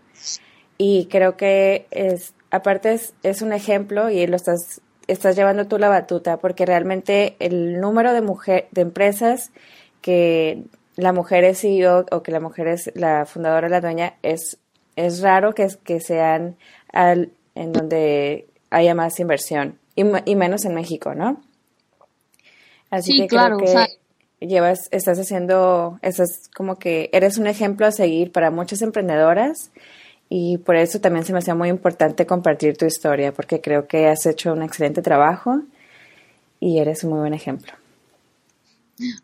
y 0.77 1.05
creo 1.05 1.37
que 1.37 1.87
es, 1.91 2.33
aparte 2.51 2.99
es, 3.23 3.41
un 3.41 3.53
ejemplo 3.53 4.09
y 4.09 4.25
lo 4.27 4.35
estás, 4.35 4.81
estás 5.07 5.35
llevando 5.35 5.67
tú 5.67 5.77
la 5.77 5.89
batuta, 5.89 6.37
porque 6.37 6.65
realmente 6.65 7.35
el 7.39 7.79
número 7.79 8.13
de 8.13 8.21
mujer, 8.21 8.67
de 8.71 8.81
empresas 8.81 9.51
que 10.01 10.63
la 10.95 11.13
mujer 11.13 11.43
es 11.43 11.61
CEO 11.61 12.05
o 12.11 12.23
que 12.23 12.31
la 12.31 12.39
mujer 12.39 12.67
es 12.67 12.91
la 12.95 13.25
fundadora, 13.25 13.69
la 13.69 13.81
dueña, 13.81 14.15
es, 14.21 14.57
es 14.95 15.21
raro 15.21 15.53
que, 15.53 15.67
que 15.83 15.99
sean 15.99 16.57
al, 16.91 17.31
en 17.55 17.71
donde 17.71 18.47
haya 18.69 18.95
más 18.95 19.19
inversión 19.19 19.79
y, 19.95 20.03
y 20.25 20.35
menos 20.35 20.65
en 20.65 20.73
México, 20.73 21.13
¿no? 21.13 21.41
Así 22.89 23.19
que 23.19 23.27
creo 23.27 23.57
que 23.57 24.45
llevas, 24.45 24.87
estás 24.91 25.17
haciendo, 25.17 25.97
estás 26.03 26.49
como 26.55 26.77
que 26.77 27.09
eres 27.11 27.39
un 27.39 27.47
ejemplo 27.47 27.87
a 27.87 27.91
seguir 27.91 28.31
para 28.31 28.51
muchas 28.51 28.83
emprendedoras 28.83 29.71
y 30.29 30.57
por 30.57 30.75
eso 30.75 30.99
también 30.99 31.25
se 31.25 31.33
me 31.33 31.39
hacía 31.39 31.55
muy 31.55 31.69
importante 31.69 32.25
compartir 32.25 32.77
tu 32.77 32.85
historia, 32.85 33.31
porque 33.31 33.61
creo 33.61 33.87
que 33.87 34.07
has 34.07 34.25
hecho 34.25 34.53
un 34.53 34.63
excelente 34.63 35.01
trabajo 35.01 35.61
y 36.59 36.79
eres 36.79 37.03
un 37.03 37.11
muy 37.11 37.19
buen 37.19 37.33
ejemplo. 37.33 37.73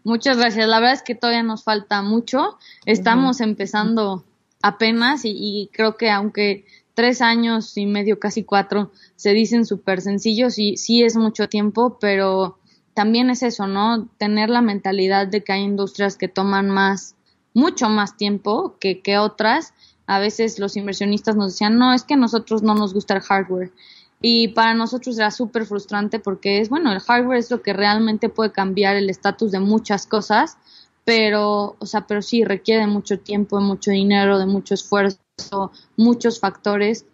Muchas 0.03 0.37
gracias. 0.37 0.67
La 0.67 0.79
verdad 0.79 0.95
es 0.95 1.03
que 1.03 1.15
todavía 1.15 1.43
nos 1.43 1.63
falta 1.63 2.01
mucho. 2.01 2.57
Estamos 2.85 3.39
empezando 3.39 4.25
apenas 4.61 5.21
y, 5.23 5.69
creo 5.71 5.95
que 5.95 6.09
aunque 6.09 6.65
tres 6.93 7.21
años 7.21 7.77
y 7.77 7.85
medio, 7.85 8.19
casi 8.19 8.43
cuatro, 8.43 8.91
se 9.15 9.31
dicen 9.31 9.65
súper 9.65 10.01
sencillos 10.01 10.59
y 10.59 10.75
sí 10.77 11.03
es 11.03 11.15
mucho 11.15 11.47
tiempo, 11.47 11.97
pero 11.99 12.57
también 12.93 13.29
es 13.29 13.43
eso, 13.43 13.67
¿no? 13.67 14.09
Tener 14.17 14.49
la 14.49 14.61
mentalidad 14.61 15.27
de 15.27 15.43
que 15.43 15.53
hay 15.53 15.61
industrias 15.61 16.17
que 16.17 16.27
toman 16.27 16.69
más, 16.69 17.15
mucho 17.53 17.87
más 17.87 18.17
tiempo 18.17 18.75
que, 18.79 19.01
que 19.01 19.17
otras 19.17 19.73
a 20.09 20.17
veces 20.17 20.57
los 20.57 20.75
inversionistas 20.75 21.35
nos 21.35 21.53
decían, 21.53 21.77
no, 21.77 21.93
es 21.93 22.03
que 22.03 22.15
a 22.15 22.17
nosotros 22.17 22.63
no 22.63 22.73
nos 22.73 22.95
gusta 22.95 23.13
el 23.13 23.21
hardware. 23.21 23.71
Y 24.19 24.47
para 24.49 24.73
nosotros 24.73 25.19
era 25.19 25.29
súper 25.29 25.67
frustrante 25.67 26.17
porque 26.17 26.59
es, 26.59 26.69
bueno, 26.69 26.91
el 26.91 26.99
hardware 26.99 27.37
es 27.37 27.51
lo 27.51 27.61
que 27.61 27.73
realmente 27.73 28.27
puede 28.27 28.51
cambiar 28.51 28.95
el 28.95 29.07
estatus 29.11 29.51
de 29.51 29.59
muchas 29.59 30.07
cosas, 30.07 30.57
pero, 31.05 31.75
o 31.77 31.85
sea, 31.85 32.07
pero 32.07 32.23
sí 32.23 32.43
requiere 32.43 32.87
mucho 32.87 33.19
tiempo, 33.19 33.61
mucho 33.61 33.91
dinero, 33.91 34.39
de 34.39 34.47
mucho 34.47 34.73
esfuerzo, 34.73 35.71
muchos 35.95 36.39
factores. 36.39 37.05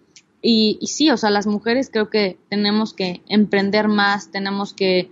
Y, 0.42 0.78
y 0.80 0.88
sí, 0.88 1.12
o 1.12 1.18
sea, 1.18 1.32
las 1.32 1.48
mujeres 1.48 1.90
creo 1.92 2.10
que 2.10 2.40
tenemos 2.50 2.94
que 2.94 3.22
emprender 3.28 3.90
más, 3.90 4.32
tenemos 4.32 4.74
que 4.74 5.12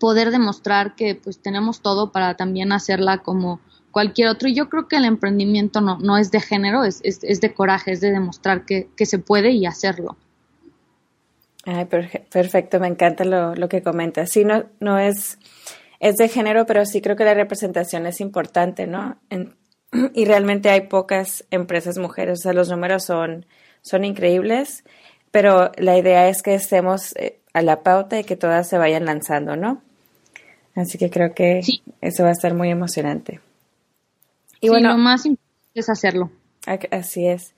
poder 0.00 0.32
demostrar 0.32 0.96
que 0.96 1.14
pues 1.14 1.38
tenemos 1.38 1.80
todo 1.80 2.10
para 2.10 2.34
también 2.36 2.72
hacerla 2.72 3.18
como 3.18 3.60
cualquier 3.96 4.28
otro. 4.28 4.46
Y 4.46 4.54
yo 4.54 4.68
creo 4.68 4.88
que 4.88 4.96
el 4.96 5.06
emprendimiento 5.06 5.80
no, 5.80 5.98
no 5.98 6.18
es 6.18 6.30
de 6.30 6.38
género, 6.38 6.84
es, 6.84 7.00
es, 7.02 7.40
de 7.40 7.54
coraje, 7.54 7.92
es 7.92 8.02
de 8.02 8.10
demostrar 8.10 8.66
que, 8.66 8.90
se 9.06 9.18
puede 9.18 9.52
y 9.52 9.64
hacerlo. 9.64 10.18
Ay, 11.64 11.86
perfecto, 11.86 12.78
me 12.78 12.88
encanta 12.88 13.24
lo, 13.24 13.54
lo 13.54 13.70
que 13.70 13.80
comentas. 13.80 14.28
Sí, 14.30 14.44
no, 14.44 14.66
no 14.80 14.98
es, 14.98 15.38
es 15.98 16.16
de 16.16 16.28
género, 16.28 16.66
pero 16.66 16.84
sí 16.84 17.00
creo 17.00 17.16
que 17.16 17.24
la 17.24 17.32
representación 17.32 18.04
es 18.04 18.20
importante, 18.20 18.86
¿no? 18.86 19.16
y 20.12 20.26
realmente 20.26 20.68
hay 20.68 20.82
pocas 20.82 21.46
empresas 21.50 21.96
mujeres, 21.96 22.40
o 22.40 22.42
sea, 22.42 22.52
los 22.52 22.68
números 22.68 23.02
son, 23.02 23.46
son 23.80 24.04
increíbles, 24.04 24.84
pero 25.30 25.72
la 25.78 25.96
idea 25.96 26.28
es 26.28 26.42
que 26.42 26.54
estemos 26.54 27.16
eh, 27.16 27.38
a 27.54 27.62
la 27.62 27.82
pauta 27.82 28.20
y 28.20 28.24
que 28.24 28.36
todas 28.36 28.68
se 28.68 28.76
vayan 28.76 29.06
lanzando, 29.06 29.56
¿no? 29.56 29.80
Así 30.74 30.98
que 30.98 31.08
creo 31.08 31.32
que 31.32 31.62
eso 32.02 32.24
va 32.24 32.28
a 32.28 32.32
estar 32.32 32.52
muy 32.52 32.68
emocionante. 32.68 33.40
Y 34.66 34.68
bueno, 34.68 34.88
lo 34.90 34.98
más 34.98 35.26
importante 35.26 35.70
es 35.74 35.88
hacerlo. 35.88 36.30
Así 36.90 37.26
es. 37.28 37.54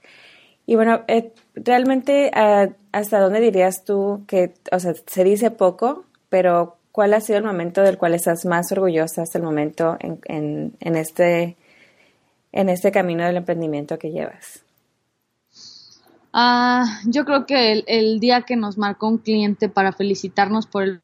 Y 0.67 0.77
bueno, 0.77 1.03
eh, 1.09 1.33
realmente, 1.55 2.31
ah, 2.35 2.69
¿hasta 2.93 3.21
dónde 3.21 3.41
dirías 3.41 3.85
tú 3.85 4.25
que, 4.29 4.53
o 4.71 4.79
sea, 4.79 4.93
se 5.07 5.25
dice 5.25 5.51
poco, 5.51 6.05
pero 6.29 6.77
cuál 6.93 7.15
ha 7.15 7.23
sido 7.23 7.39
el 7.39 7.45
momento 7.45 7.81
del 7.81 7.97
cual 7.97 8.15
estás 8.15 8.45
más 8.45 8.71
orgullosa 8.73 9.23
hasta 9.23 9.39
el 9.39 9.45
momento 9.45 9.97
en, 10.01 10.21
en, 10.27 10.77
en 10.81 10.97
este, 10.97 11.57
en 12.53 12.69
este 12.69 12.93
camino 12.93 13.25
del 13.25 13.39
emprendimiento 13.39 13.99
que 13.99 14.11
llevas? 14.11 14.63
Ah, 16.35 17.01
yo 17.07 17.25
creo 17.25 17.47
que 17.47 17.73
el, 17.73 17.85
el, 17.87 18.21
día 18.21 18.43
que 18.43 18.57
nos 18.57 18.77
marcó 18.77 19.09
un 19.09 19.17
cliente 19.17 19.71
para 19.71 19.93
felicitarnos 19.93 20.67
por 20.67 20.83
el 20.83 21.01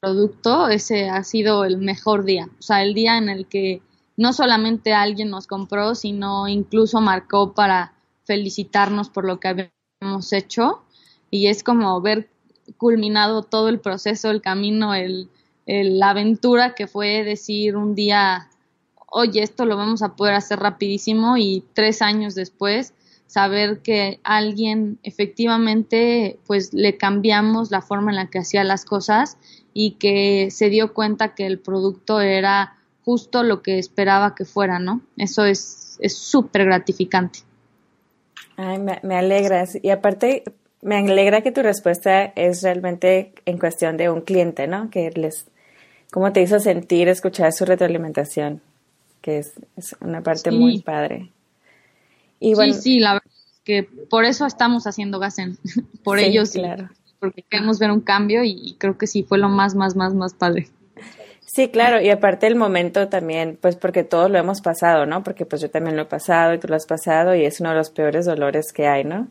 producto, 0.00 0.68
ese 0.68 1.08
ha 1.08 1.22
sido 1.22 1.64
el 1.64 1.78
mejor 1.78 2.24
día. 2.24 2.48
O 2.58 2.62
sea, 2.62 2.82
el 2.82 2.94
día 2.94 3.16
en 3.16 3.28
el 3.28 3.46
que 3.46 3.80
no 4.16 4.32
solamente 4.32 4.92
alguien 4.92 5.30
nos 5.30 5.46
compró, 5.46 5.94
sino 5.94 6.48
incluso 6.48 7.00
marcó 7.00 7.52
para 7.52 7.94
felicitarnos 8.24 9.10
por 9.10 9.24
lo 9.24 9.40
que 9.40 9.48
habíamos 9.48 10.32
hecho. 10.32 10.82
Y 11.30 11.48
es 11.48 11.62
como 11.62 12.00
ver 12.00 12.28
culminado 12.76 13.42
todo 13.42 13.68
el 13.68 13.80
proceso, 13.80 14.30
el 14.30 14.40
camino, 14.40 14.94
el, 14.94 15.28
la 15.66 16.10
aventura 16.10 16.74
que 16.74 16.86
fue 16.86 17.24
decir 17.24 17.76
un 17.76 17.94
día, 17.94 18.48
oye, 19.10 19.42
esto 19.42 19.64
lo 19.64 19.76
vamos 19.76 20.02
a 20.02 20.14
poder 20.14 20.34
hacer 20.34 20.60
rapidísimo 20.60 21.36
y 21.36 21.64
tres 21.74 22.02
años 22.02 22.34
después 22.34 22.94
saber 23.26 23.80
que 23.80 24.20
alguien 24.22 24.98
efectivamente 25.02 26.38
pues 26.46 26.72
le 26.72 26.96
cambiamos 26.96 27.72
la 27.72 27.82
forma 27.82 28.12
en 28.12 28.16
la 28.16 28.30
que 28.30 28.38
hacía 28.38 28.62
las 28.62 28.84
cosas 28.84 29.38
y 29.72 29.92
que 29.92 30.50
se 30.52 30.68
dio 30.68 30.94
cuenta 30.94 31.34
que 31.34 31.46
el 31.46 31.58
producto 31.58 32.20
era 32.20 32.76
justo 33.04 33.42
lo 33.42 33.62
que 33.62 33.78
esperaba 33.78 34.34
que 34.34 34.44
fuera, 34.44 34.78
¿no? 34.78 35.00
Eso 35.16 35.44
es 35.44 35.98
súper 36.08 36.64
gratificante. 36.64 37.40
Ay, 38.56 38.78
me, 38.78 39.00
me 39.02 39.16
alegras. 39.16 39.78
Y 39.82 39.90
aparte, 39.90 40.44
me 40.82 40.96
alegra 40.96 41.42
que 41.42 41.52
tu 41.52 41.62
respuesta 41.62 42.24
es 42.24 42.62
realmente 42.62 43.32
en 43.46 43.58
cuestión 43.58 43.96
de 43.96 44.10
un 44.10 44.20
cliente, 44.20 44.66
¿no? 44.66 44.90
Que 44.90 45.10
les, 45.10 45.46
cómo 46.12 46.32
te 46.32 46.42
hizo 46.42 46.60
sentir 46.60 47.08
escuchar 47.08 47.52
su 47.52 47.64
retroalimentación, 47.64 48.60
que 49.20 49.38
es, 49.38 49.54
una 50.00 50.22
parte 50.22 50.50
muy 50.50 50.80
padre. 50.80 51.30
Y 52.38 52.54
bueno, 52.54 52.74
sí, 52.74 52.80
sí, 52.80 52.98
la 53.00 53.14
verdad 53.14 53.32
es 53.32 53.60
que 53.64 53.82
por 54.10 54.24
eso 54.24 54.46
estamos 54.46 54.86
haciendo 54.86 55.18
Gasen, 55.18 55.58
por 56.04 56.18
ellos, 56.18 56.52
claro. 56.52 56.90
porque 57.18 57.42
queremos 57.42 57.78
ver 57.78 57.90
un 57.90 58.00
cambio 58.00 58.44
y 58.44 58.76
creo 58.78 58.98
que 58.98 59.06
sí 59.06 59.22
fue 59.22 59.38
lo 59.38 59.48
más, 59.48 59.74
más, 59.74 59.96
más, 59.96 60.14
más 60.14 60.34
padre. 60.34 60.68
Sí, 61.54 61.68
claro, 61.68 62.00
y 62.00 62.10
aparte 62.10 62.48
el 62.48 62.56
momento 62.56 63.08
también, 63.08 63.56
pues 63.62 63.76
porque 63.76 64.02
todos 64.02 64.28
lo 64.28 64.38
hemos 64.38 64.60
pasado, 64.60 65.06
¿no? 65.06 65.22
Porque 65.22 65.46
pues 65.46 65.62
yo 65.62 65.70
también 65.70 65.94
lo 65.94 66.02
he 66.02 66.06
pasado 66.06 66.52
y 66.52 66.58
tú 66.58 66.66
lo 66.66 66.74
has 66.74 66.84
pasado 66.84 67.36
y 67.36 67.44
es 67.44 67.60
uno 67.60 67.70
de 67.70 67.76
los 67.76 67.90
peores 67.90 68.26
dolores 68.26 68.72
que 68.72 68.88
hay, 68.88 69.04
¿no? 69.04 69.28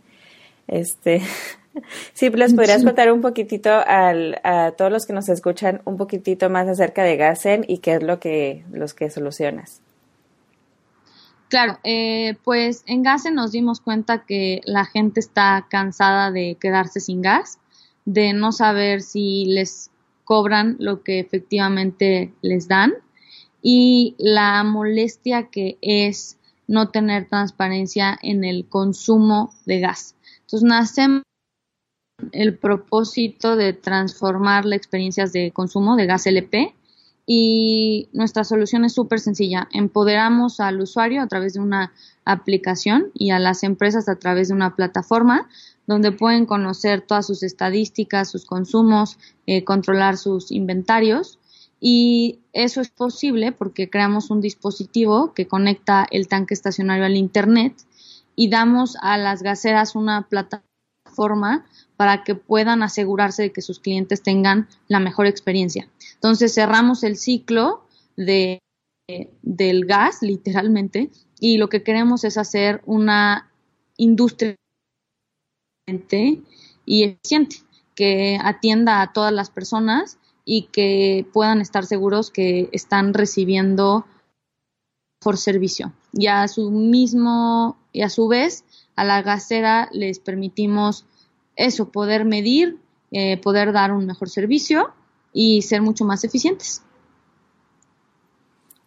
Este, 0.70 1.22
sí, 2.14 2.30
¿les 2.30 2.54
podrías 2.54 2.82
contar 2.82 3.12
un 3.12 3.20
poquitito 3.20 3.72
al, 3.74 4.40
a 4.46 4.72
todos 4.72 4.90
los 4.90 5.06
que 5.06 5.12
nos 5.12 5.28
escuchan 5.28 5.82
un 5.84 5.98
poquitito 5.98 6.50
más 6.50 6.70
acerca 6.70 7.04
de 7.04 7.18
Gasen 7.18 7.66
y 7.68 7.80
qué 7.80 7.96
es 7.96 8.04
lo 8.04 8.22
que, 8.22 8.64
los 8.72 8.94
que 8.94 9.10
solucionas? 9.10 9.82
Claro, 11.50 11.78
eh, 11.84 12.38
pues 12.46 12.84
en 12.88 13.04
Gasen 13.04 13.36
nos 13.36 13.52
dimos 13.52 13.82
cuenta 13.82 14.24
que 14.26 14.62
la 14.64 14.86
gente 14.86 15.20
está 15.20 15.68
cansada 15.70 16.32
de 16.32 16.56
quedarse 16.58 17.02
sin 17.02 17.22
gas, 17.22 17.60
de 18.06 18.32
no 18.32 18.54
saber 18.54 19.02
si 19.02 19.44
les 19.44 19.90
cobran 20.24 20.76
lo 20.80 21.04
que 21.04 21.20
efectivamente 21.20 22.34
les 22.42 22.68
dan 22.68 22.94
y 23.62 24.16
la 24.18 24.64
molestia 24.64 25.50
que 25.50 25.78
es 25.82 26.38
no 26.68 26.90
tener 26.90 27.28
transparencia 27.28 28.18
en 28.22 28.44
el 28.44 28.68
consumo 28.68 29.54
de 29.66 29.80
gas. 29.80 30.16
Entonces 30.42 30.64
nace 30.64 31.08
el 32.32 32.58
propósito 32.58 33.56
de 33.56 33.74
transformar 33.74 34.66
las 34.66 34.78
experiencias 34.78 35.34
de 35.34 35.52
consumo 35.52 35.96
de 35.96 36.06
gas 36.06 36.28
LP 36.28 36.74
y 37.26 38.10
nuestra 38.12 38.44
solución 38.44 38.86
es 38.86 38.94
súper 38.94 39.20
sencilla. 39.20 39.68
Empoderamos 39.72 40.60
al 40.60 40.82
usuario 40.82 41.22
a 41.22 41.28
través 41.28 41.54
de 41.54 41.62
una 41.62 41.94
aplicación 42.26 43.12
y 43.14 43.32
a 43.32 43.40
las 43.40 43.64
empresas 43.64 44.10
a 44.10 44.16
través 44.16 44.50
de 44.50 44.54
una 44.54 44.76
plataforma 44.76 45.48
donde 45.88 46.12
pueden 46.12 46.46
conocer 46.46 47.02
todas 47.02 47.28
sus 47.28 47.44
estadísticas, 47.44 48.30
sus 48.30 48.46
consumos, 48.46 49.18
eh, 49.46 49.64
controlar 49.64 50.18
sus 50.18 50.52
inventarios. 50.52 51.40
Y 51.80 52.40
eso 52.54 52.80
es 52.80 52.90
posible 52.90 53.52
porque 53.52 53.90
creamos 53.90 54.30
un 54.30 54.40
dispositivo 54.40 55.34
que 55.34 55.48
conecta 55.48 56.08
el 56.12 56.28
tanque 56.28 56.54
estacionario 56.54 57.06
al 57.06 57.18
Internet 57.18 57.76
y 58.36 58.50
damos 58.50 58.96
a 59.02 59.18
las 59.18 59.44
gaseras 59.44 59.96
una 59.96 60.28
plataforma 60.30 61.66
para 61.98 62.24
que 62.24 62.36
puedan 62.36 62.84
asegurarse 62.84 63.44
de 63.44 63.52
que 63.52 63.62
sus 63.62 63.80
clientes 63.80 64.24
tengan 64.24 64.68
la 64.88 65.00
mejor 65.00 65.26
experiencia. 65.28 65.90
Entonces 66.16 66.54
cerramos 66.54 67.04
el 67.04 67.18
ciclo 67.18 67.84
de, 68.16 68.60
del 69.42 69.86
gas, 69.86 70.22
literalmente, 70.22 71.12
y 71.40 71.58
lo 71.58 71.68
que 71.68 71.84
queremos 71.84 72.24
es 72.24 72.38
hacer 72.38 72.82
una 72.86 73.52
industria 73.98 74.56
y 76.86 77.04
eficiente, 77.04 77.58
que 77.96 78.40
atienda 78.42 79.02
a 79.02 79.12
todas 79.14 79.34
las 79.34 79.50
personas 79.50 80.18
y 80.46 80.64
que 80.72 81.26
puedan 81.34 81.62
estar 81.62 81.86
seguros 81.86 82.32
que 82.32 82.70
están 82.72 83.14
recibiendo 83.14 84.06
por 85.20 85.38
servicio. 85.38 85.94
Y 86.14 86.28
a 86.28 86.48
su 86.48 86.72
mismo, 86.72 87.78
y 87.92 88.02
a 88.02 88.10
su 88.10 88.28
vez, 88.28 88.64
a 88.96 89.04
la 89.04 89.22
gasera 89.22 89.90
les 89.92 90.20
permitimos 90.20 91.06
eso, 91.56 91.90
poder 91.92 92.26
medir, 92.26 92.80
eh, 93.12 93.38
poder 93.38 93.74
dar 93.74 93.92
un 93.92 94.06
mejor 94.06 94.30
servicio 94.30 94.94
y 95.34 95.62
ser 95.62 95.82
mucho 95.82 96.06
más 96.06 96.24
eficientes. 96.24 96.82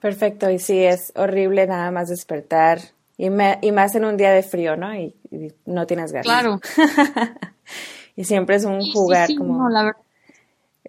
Perfecto, 0.00 0.50
y 0.50 0.58
sí, 0.58 0.78
es 0.78 1.12
horrible 1.16 1.66
nada 1.66 1.90
más 1.90 2.08
despertar 2.08 2.95
y, 3.18 3.26
y 3.26 3.72
más 3.72 3.94
en 3.94 4.04
un 4.04 4.16
día 4.16 4.30
de 4.32 4.42
frío, 4.42 4.76
¿no? 4.76 4.94
Y, 4.94 5.14
no 5.64 5.86
tienes 5.86 6.12
gas. 6.12 6.24
Claro. 6.24 6.60
y 8.16 8.24
siempre 8.24 8.56
es 8.56 8.64
un 8.64 8.80
jugar 8.92 9.28
como... 9.36 9.68
la 9.68 9.84
verdad. 9.84 10.00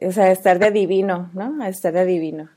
O 0.01 0.11
sea, 0.11 0.31
estar 0.31 0.59
de 0.59 0.71
divino, 0.71 1.31
¿no? 1.33 1.63
Estar 1.65 1.93
de 1.93 2.05
divino. 2.05 2.49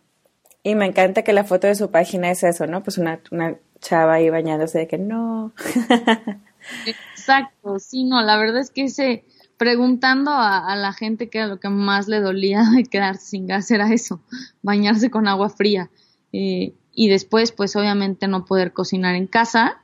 Y 0.62 0.74
me 0.74 0.86
encanta 0.86 1.22
que 1.22 1.32
la 1.32 1.44
foto 1.44 1.66
de 1.66 1.74
su 1.74 1.90
página 1.90 2.30
es 2.30 2.42
eso, 2.42 2.66
¿no? 2.66 2.82
Pues 2.82 2.98
una, 2.98 3.20
una 3.30 3.56
chava 3.80 4.14
ahí 4.14 4.28
bañándose 4.28 4.78
de 4.78 4.88
que 4.88 4.98
no. 4.98 5.52
Exacto, 6.86 7.78
sí, 7.78 8.04
no, 8.04 8.22
la 8.22 8.36
verdad 8.36 8.60
es 8.60 8.70
que 8.70 8.84
ese, 8.84 9.24
preguntando 9.56 10.30
a, 10.32 10.76
la 10.76 10.92
gente 10.92 11.30
que 11.30 11.38
era 11.38 11.46
lo 11.46 11.58
que 11.58 11.70
más 11.70 12.08
le 12.08 12.20
dolía 12.20 12.62
de 12.74 12.84
quedarse 12.84 13.26
sin 13.26 13.46
gas 13.46 13.70
era 13.70 13.92
eso, 13.92 14.20
bañarse 14.62 15.10
con 15.10 15.28
agua 15.28 15.48
fría. 15.48 15.90
Eh, 16.32 16.74
y 17.00 17.08
después, 17.08 17.50
pues 17.50 17.76
obviamente 17.76 18.28
no 18.28 18.44
poder 18.44 18.74
cocinar 18.74 19.14
en 19.14 19.26
casa, 19.26 19.80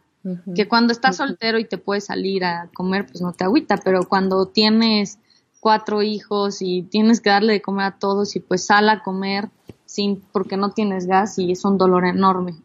que 0.55 0.69
cuando 0.69 0.93
estás 0.93 1.17
soltero 1.17 1.59
y 1.59 1.65
te 1.65 1.79
puedes 1.79 2.05
salir 2.05 2.45
a 2.45 2.69
comer, 2.75 3.07
pues 3.07 3.23
no 3.23 3.33
te 3.33 3.45
agüita, 3.45 3.79
pero 3.79 4.07
cuando 4.07 4.45
tienes 4.45 5.19
cuatro 5.59 6.03
hijos 6.03 6.59
y 6.61 6.83
tienes 6.83 7.23
que 7.23 7.31
darle 7.31 7.55
de 7.55 7.63
comer 7.63 7.87
a 7.87 7.99
todos 7.99 8.37
y 8.37 8.41
pues 8.41 8.67
sal 8.67 8.91
a 8.91 9.03
comer 9.03 9.49
sin 9.87 10.21
porque 10.31 10.59
no 10.59 10.73
tienes 10.73 11.07
gas 11.07 11.39
y 11.39 11.53
es 11.53 11.65
un 11.65 11.79
dolor 11.79 12.05
enorme. 12.05 12.57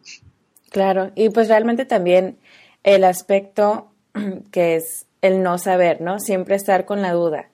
Claro, 0.70 1.12
y 1.16 1.30
pues 1.30 1.48
realmente 1.48 1.86
también 1.86 2.38
el 2.84 3.06
aspecto 3.06 3.88
que 4.52 4.76
es 4.76 5.06
el 5.22 5.44
no 5.44 5.60
saber, 5.60 6.02
¿no? 6.02 6.20
Siempre 6.20 6.56
estar 6.56 6.84
con 6.84 7.02
la 7.02 7.14
duda. 7.14 7.48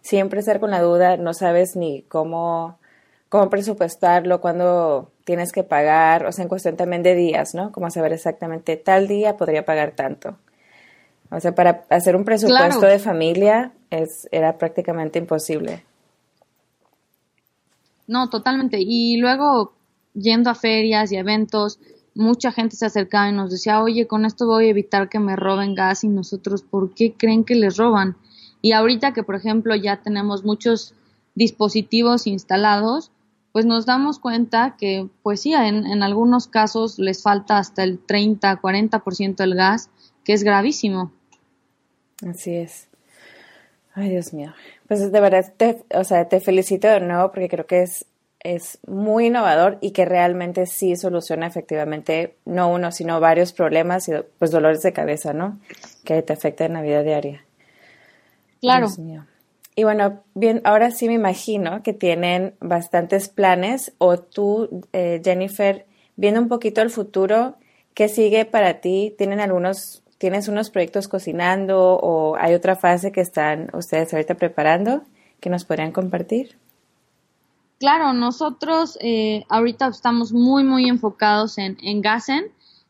Siempre 0.00 0.40
estar 0.40 0.60
con 0.60 0.70
la 0.70 0.80
duda, 0.80 1.18
no 1.18 1.34
sabes 1.34 1.76
ni 1.76 2.04
cómo, 2.04 2.78
cómo 3.28 3.50
presupuestarlo, 3.50 4.40
cuándo 4.40 5.12
tienes 5.28 5.52
que 5.52 5.62
pagar, 5.62 6.24
o 6.24 6.32
sea, 6.32 6.44
en 6.44 6.48
cuestión 6.48 6.78
también 6.78 7.02
de 7.02 7.14
días, 7.14 7.54
¿no? 7.54 7.70
Como 7.70 7.90
saber 7.90 8.14
exactamente 8.14 8.78
tal 8.78 9.06
día 9.06 9.36
podría 9.36 9.66
pagar 9.66 9.90
tanto. 9.90 10.38
O 11.30 11.38
sea, 11.38 11.54
para 11.54 11.84
hacer 11.90 12.16
un 12.16 12.24
presupuesto 12.24 12.86
de 12.86 12.98
familia 12.98 13.72
es, 13.90 14.26
era 14.32 14.56
prácticamente 14.56 15.18
imposible. 15.18 15.84
No, 18.06 18.30
totalmente. 18.30 18.78
Y 18.80 19.18
luego, 19.18 19.74
yendo 20.14 20.48
a 20.48 20.54
ferias 20.54 21.12
y 21.12 21.16
eventos, 21.16 21.78
mucha 22.14 22.50
gente 22.50 22.76
se 22.76 22.86
acercaba 22.86 23.28
y 23.28 23.32
nos 23.32 23.50
decía, 23.50 23.82
oye, 23.82 24.06
con 24.06 24.24
esto 24.24 24.46
voy 24.46 24.68
a 24.68 24.70
evitar 24.70 25.10
que 25.10 25.18
me 25.18 25.36
roben 25.36 25.74
gas 25.74 26.04
y 26.04 26.08
nosotros, 26.08 26.62
¿por 26.62 26.94
qué 26.94 27.12
creen 27.12 27.44
que 27.44 27.54
les 27.54 27.76
roban? 27.76 28.16
Y 28.62 28.72
ahorita 28.72 29.12
que, 29.12 29.22
por 29.22 29.34
ejemplo, 29.34 29.76
ya 29.76 30.00
tenemos 30.00 30.42
muchos 30.42 30.94
dispositivos 31.34 32.26
instalados, 32.26 33.10
pues 33.52 33.66
nos 33.66 33.86
damos 33.86 34.18
cuenta 34.18 34.76
que, 34.78 35.08
pues 35.22 35.40
sí, 35.40 35.54
en, 35.54 35.86
en 35.86 36.02
algunos 36.02 36.48
casos 36.48 36.98
les 36.98 37.22
falta 37.22 37.58
hasta 37.58 37.82
el 37.82 37.98
30, 37.98 38.60
40% 38.60 39.36
del 39.36 39.54
gas, 39.54 39.90
que 40.24 40.32
es 40.32 40.42
gravísimo. 40.42 41.12
Así 42.26 42.54
es. 42.54 42.88
Ay, 43.94 44.10
Dios 44.10 44.32
mío. 44.32 44.52
Pues 44.86 45.10
de 45.10 45.20
verdad, 45.20 45.52
te, 45.56 45.84
o 45.94 46.04
sea, 46.04 46.28
te 46.28 46.40
felicito 46.40 46.88
de 46.88 47.00
nuevo 47.00 47.30
porque 47.30 47.48
creo 47.48 47.66
que 47.66 47.82
es 47.82 48.06
es 48.40 48.78
muy 48.86 49.26
innovador 49.26 49.78
y 49.80 49.90
que 49.90 50.04
realmente 50.04 50.66
sí 50.66 50.96
soluciona 50.96 51.46
efectivamente 51.46 52.36
no 52.44 52.68
uno, 52.70 52.92
sino 52.92 53.20
varios 53.20 53.52
problemas 53.52 54.08
y 54.08 54.12
pues 54.38 54.50
dolores 54.50 54.82
de 54.82 54.92
cabeza, 54.92 55.32
¿no? 55.32 55.58
Que 56.04 56.22
te 56.22 56.32
afectan 56.32 56.68
en 56.68 56.72
la 56.74 56.82
vida 56.82 57.02
diaria. 57.02 57.44
Claro. 58.60 58.88
Y 59.78 59.84
bueno, 59.84 60.24
bien, 60.34 60.60
ahora 60.64 60.90
sí 60.90 61.06
me 61.06 61.14
imagino 61.14 61.84
que 61.84 61.92
tienen 61.92 62.56
bastantes 62.58 63.28
planes 63.28 63.92
o 63.98 64.18
tú, 64.18 64.84
eh, 64.92 65.22
Jennifer, 65.24 65.86
viendo 66.16 66.40
un 66.40 66.48
poquito 66.48 66.82
el 66.82 66.90
futuro, 66.90 67.54
¿qué 67.94 68.08
sigue 68.08 68.44
para 68.44 68.80
ti? 68.80 69.14
¿Tienen 69.16 69.38
algunos, 69.38 70.02
tienes 70.18 70.48
unos 70.48 70.70
proyectos 70.70 71.06
cocinando 71.06 71.92
o 71.94 72.34
hay 72.34 72.54
otra 72.54 72.74
fase 72.74 73.12
que 73.12 73.20
están 73.20 73.70
ustedes 73.72 74.12
ahorita 74.12 74.34
preparando 74.34 75.02
que 75.38 75.48
nos 75.48 75.64
podrían 75.64 75.92
compartir? 75.92 76.58
Claro, 77.78 78.12
nosotros 78.14 78.98
eh, 79.00 79.44
ahorita 79.48 79.86
estamos 79.86 80.32
muy, 80.32 80.64
muy 80.64 80.88
enfocados 80.88 81.56
en, 81.56 81.78
en 81.82 82.02
Gasen, 82.02 82.46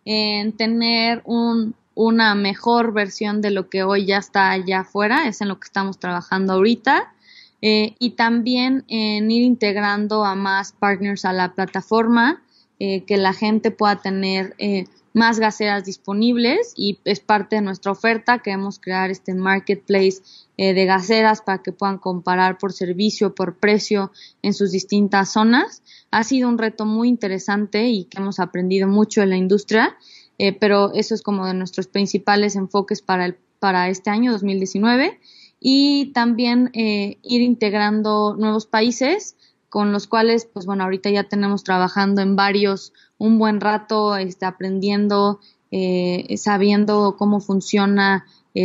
en 0.06 0.56
tener 0.56 1.20
un, 1.26 1.74
una 1.98 2.36
mejor 2.36 2.92
versión 2.92 3.40
de 3.40 3.50
lo 3.50 3.68
que 3.68 3.82
hoy 3.82 4.06
ya 4.06 4.18
está 4.18 4.52
allá 4.52 4.80
afuera, 4.80 5.26
es 5.26 5.40
en 5.40 5.48
lo 5.48 5.58
que 5.58 5.64
estamos 5.64 5.98
trabajando 5.98 6.52
ahorita. 6.52 7.12
Eh, 7.60 7.96
y 7.98 8.10
también 8.10 8.84
en 8.86 9.28
ir 9.32 9.42
integrando 9.42 10.24
a 10.24 10.36
más 10.36 10.70
partners 10.70 11.24
a 11.24 11.32
la 11.32 11.54
plataforma, 11.54 12.40
eh, 12.78 13.02
que 13.02 13.16
la 13.16 13.32
gente 13.32 13.72
pueda 13.72 13.96
tener 13.96 14.54
eh, 14.58 14.84
más 15.12 15.40
gaseras 15.40 15.84
disponibles 15.84 16.72
y 16.76 17.00
es 17.04 17.18
parte 17.18 17.56
de 17.56 17.62
nuestra 17.62 17.90
oferta. 17.90 18.38
Queremos 18.38 18.78
crear 18.78 19.10
este 19.10 19.34
marketplace 19.34 20.22
de 20.56 20.84
gaseras 20.86 21.40
para 21.40 21.62
que 21.62 21.72
puedan 21.72 21.98
comparar 21.98 22.58
por 22.58 22.72
servicio, 22.72 23.34
por 23.34 23.56
precio 23.56 24.12
en 24.42 24.54
sus 24.54 24.70
distintas 24.70 25.32
zonas. 25.32 25.82
Ha 26.12 26.22
sido 26.22 26.48
un 26.48 26.58
reto 26.58 26.84
muy 26.84 27.08
interesante 27.08 27.88
y 27.88 28.04
que 28.04 28.18
hemos 28.18 28.38
aprendido 28.38 28.86
mucho 28.86 29.22
en 29.22 29.30
la 29.30 29.36
industria 29.36 29.96
eh, 30.38 30.52
pero 30.52 30.92
eso 30.94 31.14
es 31.14 31.22
como 31.22 31.46
de 31.46 31.54
nuestros 31.54 31.88
principales 31.88 32.54
enfoques 32.54 33.02
para, 33.02 33.26
el, 33.26 33.36
para 33.58 33.88
este 33.88 34.10
año 34.10 34.32
2019 34.32 35.18
y 35.60 36.12
también 36.12 36.70
eh, 36.74 37.18
ir 37.22 37.42
integrando 37.42 38.36
nuevos 38.38 38.66
países 38.66 39.36
con 39.68 39.92
los 39.92 40.06
cuales, 40.06 40.48
pues 40.50 40.64
bueno, 40.64 40.84
ahorita 40.84 41.10
ya 41.10 41.24
tenemos 41.24 41.64
trabajando 41.64 42.22
en 42.22 42.36
varios 42.36 42.92
un 43.18 43.38
buen 43.38 43.60
rato, 43.60 44.16
este, 44.16 44.46
aprendiendo, 44.46 45.40
eh, 45.72 46.36
sabiendo 46.38 47.16
cómo 47.18 47.40
funciona 47.40 48.24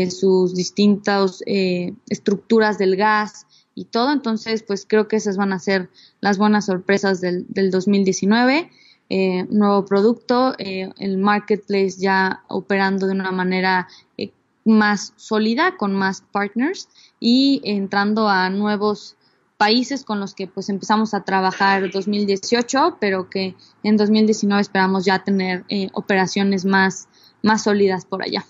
sus 0.10 0.56
distintas 0.56 1.44
estructuras 1.46 2.80
del 2.80 2.96
gas 2.96 3.46
y 3.76 3.86
todo. 3.86 4.12
Entonces, 4.12 4.64
pues 4.64 4.88
creo 4.88 5.08
que 5.08 5.18
esas 5.18 5.38
van 5.38 5.54
a 5.54 5.60
ser 5.60 5.90
las 6.20 6.40
buenas 6.40 6.66
sorpresas 6.66 7.22
del, 7.22 7.46
del 7.50 7.70
2019 7.70 8.72
eh, 9.10 9.46
nuevo 9.50 9.86
producto, 9.86 10.56
eh, 10.58 10.90
el 10.98 11.18
marketplace 11.18 11.96
ya 11.98 12.44
operando 12.48 13.08
de 13.08 13.14
una 13.14 13.32
manera 13.32 13.88
eh, 14.18 14.32
más 14.66 15.14
sólida, 15.16 15.78
con 15.78 15.94
más 15.94 16.22
partners 16.32 16.90
y 17.20 17.62
entrando 17.64 18.28
a 18.28 18.50
nuevos 18.50 19.18
países 19.64 20.04
con 20.04 20.20
los 20.20 20.34
que 20.34 20.48
pues 20.48 20.68
empezamos 20.68 21.14
a 21.14 21.24
trabajar 21.24 21.90
2018, 21.90 22.98
pero 23.00 23.30
que 23.30 23.56
en 23.84 23.96
2019 23.96 24.62
esperamos 24.62 25.06
ya 25.06 25.24
tener 25.24 25.64
eh, 25.70 25.90
operaciones 25.94 26.66
más, 26.66 27.08
más 27.42 27.64
sólidas 27.64 28.04
por 28.04 28.24
allá. 28.24 28.46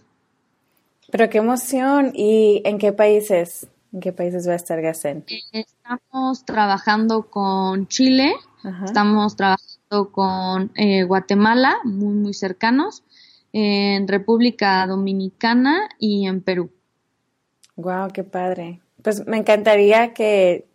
Pero 1.12 1.30
qué 1.30 1.38
emoción. 1.38 2.12
¿Y 2.16 2.64
en 2.66 2.80
qué 2.80 2.94
países? 2.94 3.68
¿En 3.92 4.00
qué 4.00 4.12
países 4.12 4.48
va 4.48 4.54
a 4.54 4.56
estar 4.56 4.82
Gasen? 4.82 5.24
Estamos 5.52 6.46
trabajando 6.46 7.30
con 7.30 7.88
Chile, 7.88 8.34
estamos 8.84 9.36
trabajando 9.36 9.73
con 10.12 10.72
eh, 10.76 11.04
Guatemala, 11.04 11.78
muy, 11.84 12.14
muy 12.14 12.34
cercanos, 12.34 13.04
en 13.54 14.08
República 14.08 14.86
Dominicana 14.88 15.90
y 16.00 16.28
en 16.28 16.42
Perú. 16.42 16.72
Wow, 17.76 18.10
qué 18.14 18.24
padre. 18.24 18.82
Pues 19.04 19.26
me 19.28 19.38
encantaría 19.38 20.14
que 20.14 20.66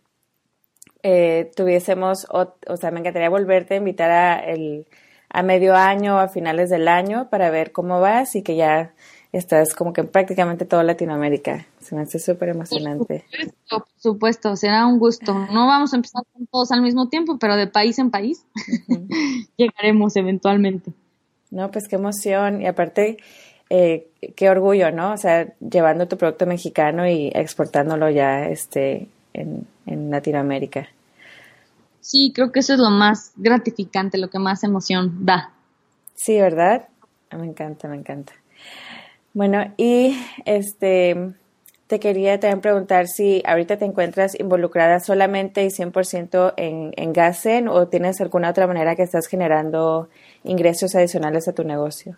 eh, 1.03 1.51
tuviésemos, 1.55 2.27
o, 2.29 2.77
sea, 2.77 2.91
me 2.91 2.99
encantaría 2.99 3.29
volverte 3.29 3.75
a 3.75 3.77
invitar 3.77 4.11
a, 4.11 4.39
el, 4.39 4.87
a 5.29 5.43
medio 5.43 5.75
año, 5.75 6.19
a 6.19 6.27
finales 6.27 6.69
del 6.69 6.87
año, 6.87 7.29
para 7.29 7.49
ver 7.49 7.71
cómo 7.71 7.99
vas 7.99 8.35
y 8.35 8.43
que 8.43 8.55
ya 8.55 8.93
estás 9.31 9.73
como 9.75 9.93
que 9.93 10.01
en 10.01 10.07
prácticamente 10.07 10.65
toda 10.65 10.83
Latinoamérica. 10.83 11.65
Se 11.79 11.95
me 11.95 12.01
hace 12.01 12.19
súper 12.19 12.49
emocionante. 12.49 13.25
Por 13.69 13.85
supuesto, 13.97 14.55
será 14.55 14.85
un 14.85 14.99
gusto. 14.99 15.33
No 15.33 15.67
vamos 15.67 15.93
a 15.93 15.97
empezar 15.97 16.23
con 16.33 16.47
todos 16.47 16.71
al 16.71 16.81
mismo 16.81 17.09
tiempo, 17.09 17.37
pero 17.39 17.55
de 17.55 17.67
país 17.67 17.99
en 17.99 18.11
país 18.11 18.45
llegaremos 19.57 20.15
eventualmente. 20.15 20.91
No, 21.51 21.71
pues 21.71 21.87
qué 21.87 21.95
emoción. 21.95 22.61
Y 22.61 22.67
aparte, 22.67 23.17
eh, 23.69 24.07
qué 24.35 24.49
orgullo, 24.49 24.91
¿no? 24.91 25.13
O 25.13 25.17
sea, 25.17 25.53
llevando 25.59 26.07
tu 26.07 26.17
producto 26.17 26.45
mexicano 26.45 27.07
y 27.07 27.31
exportándolo 27.33 28.09
ya 28.09 28.49
este, 28.49 29.07
en, 29.33 29.67
en 29.85 30.11
Latinoamérica. 30.11 30.89
Sí, 32.01 32.31
creo 32.33 32.51
que 32.51 32.61
eso 32.61 32.73
es 32.73 32.79
lo 32.79 32.89
más 32.89 33.33
gratificante, 33.35 34.17
lo 34.17 34.29
que 34.29 34.39
más 34.39 34.63
emoción 34.63 35.25
da. 35.25 35.51
Sí, 36.15 36.39
¿verdad? 36.39 36.87
Me 37.31 37.45
encanta, 37.45 37.87
me 37.87 37.95
encanta. 37.95 38.33
Bueno, 39.33 39.73
y 39.77 40.17
este 40.45 41.33
te 41.89 41.99
quería 41.99 42.39
también 42.39 42.61
preguntar 42.61 43.07
si 43.07 43.41
ahorita 43.47 43.77
te 43.77 43.85
encuentras 43.85 44.39
involucrada 44.39 44.99
solamente 44.99 45.65
y 45.65 45.69
100% 45.69 46.53
en, 46.55 46.93
en 46.95 47.13
Gasen 47.13 47.67
o 47.67 47.87
tienes 47.87 48.21
alguna 48.21 48.51
otra 48.51 48.67
manera 48.67 48.95
que 48.95 49.01
estás 49.01 49.25
generando 49.25 50.07
ingresos 50.43 50.93
adicionales 50.93 51.47
a 51.47 51.55
tu 51.55 51.63
negocio. 51.63 52.15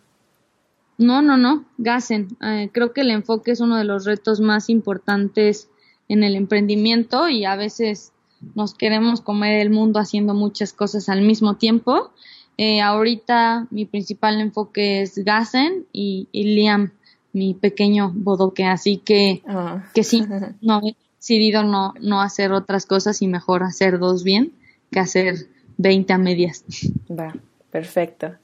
No, 0.98 1.22
no, 1.22 1.38
no, 1.38 1.64
Gasen. 1.78 2.38
Eh, 2.42 2.70
creo 2.74 2.92
que 2.92 3.00
el 3.00 3.12
enfoque 3.12 3.52
es 3.52 3.62
uno 3.62 3.78
de 3.78 3.86
los 3.86 4.04
retos 4.04 4.42
más 4.42 4.70
importantes 4.70 5.70
en 6.10 6.24
el 6.24 6.36
emprendimiento 6.36 7.30
y 7.30 7.46
a 7.46 7.56
veces 7.56 8.12
nos 8.56 8.74
queremos 8.74 9.22
comer 9.22 9.62
el 9.62 9.70
mundo 9.70 10.00
haciendo 10.00 10.34
muchas 10.34 10.74
cosas 10.74 11.08
al 11.08 11.22
mismo 11.22 11.56
tiempo. 11.56 12.12
Eh, 12.58 12.82
ahorita 12.82 13.68
mi 13.72 13.86
principal 13.86 14.42
enfoque 14.42 15.02
es 15.02 15.16
Gasen 15.16 15.86
y 15.94 16.28
Liam 16.34 16.92
mi 17.34 17.54
pequeño 17.54 18.12
bodoque, 18.14 18.66
así 18.66 18.98
que, 18.98 19.42
ah. 19.48 19.84
que 19.94 20.04
sí, 20.04 20.24
no 20.62 20.82
he 20.84 20.96
decidido 21.18 21.64
no, 21.64 21.94
no 22.02 22.22
hacer 22.22 22.52
otras 22.52 22.86
cosas 22.86 23.22
y 23.22 23.28
mejor 23.28 23.64
hacer 23.64 24.00
dos 24.00 24.24
bien 24.24 24.54
que 24.92 25.00
hacer 25.00 25.36
20 25.78 26.14
a 26.14 26.18
medias. 26.18 26.64
Va, 27.10 27.34
perfecto. 27.72 28.36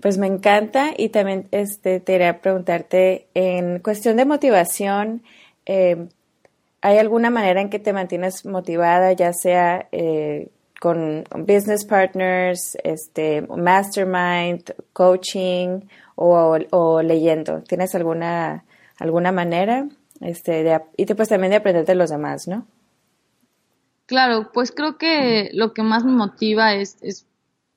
Pues 0.00 0.18
me 0.18 0.26
encanta 0.26 0.92
y 0.96 1.08
también 1.08 1.48
este, 1.50 2.00
te 2.00 2.12
quería 2.12 2.40
preguntarte, 2.40 3.26
en 3.34 3.78
cuestión 3.78 4.16
de 4.16 4.26
motivación, 4.26 5.22
eh, 5.66 6.08
¿hay 6.82 6.98
alguna 6.98 7.30
manera 7.30 7.62
en 7.62 7.70
que 7.70 7.78
te 7.78 7.94
mantienes 7.94 8.44
motivada, 8.44 9.12
ya 9.14 9.32
sea 9.32 9.88
eh, 9.92 10.48
con 10.84 11.24
business 11.46 11.86
partners, 11.86 12.76
este, 12.84 13.40
mastermind, 13.40 14.74
coaching 14.92 15.80
o, 16.14 17.00
leyendo? 17.00 17.62
¿Tienes 17.62 17.94
alguna, 17.94 18.66
alguna 18.98 19.32
manera? 19.32 19.88
Este, 20.20 20.62
de, 20.62 20.82
y 20.98 21.06
pues 21.06 21.30
también 21.30 21.52
de 21.52 21.56
aprender 21.56 21.86
de 21.86 21.94
los 21.94 22.10
demás, 22.10 22.46
¿no? 22.48 22.66
Claro, 24.04 24.50
pues 24.52 24.72
creo 24.72 24.98
que 24.98 25.48
lo 25.54 25.72
que 25.72 25.82
más 25.82 26.04
me 26.04 26.12
motiva 26.12 26.74
es, 26.74 26.98
es 27.00 27.24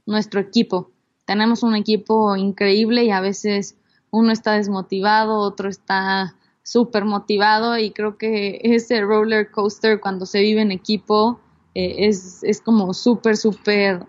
nuestro 0.06 0.42
equipo. 0.42 0.92
Tenemos 1.24 1.64
un 1.64 1.78
equipo 1.78 2.36
increíble 2.36 3.06
y 3.06 3.12
a 3.12 3.22
veces 3.22 3.78
uno 4.12 4.34
está 4.34 4.56
desmotivado, 4.56 5.38
otro 5.38 5.70
está 5.70 6.36
súper 6.62 7.06
motivado 7.06 7.78
y 7.78 7.92
creo 7.92 8.18
que 8.18 8.60
ese 8.64 9.00
roller 9.00 9.50
coaster 9.50 10.02
cuando 10.02 10.26
se 10.26 10.42
vive 10.42 10.60
en 10.60 10.74
equipo 10.74 11.40
eh, 11.78 12.08
es, 12.08 12.44
es 12.44 12.62
como 12.62 12.94
súper, 12.94 13.38
súper, 13.38 14.06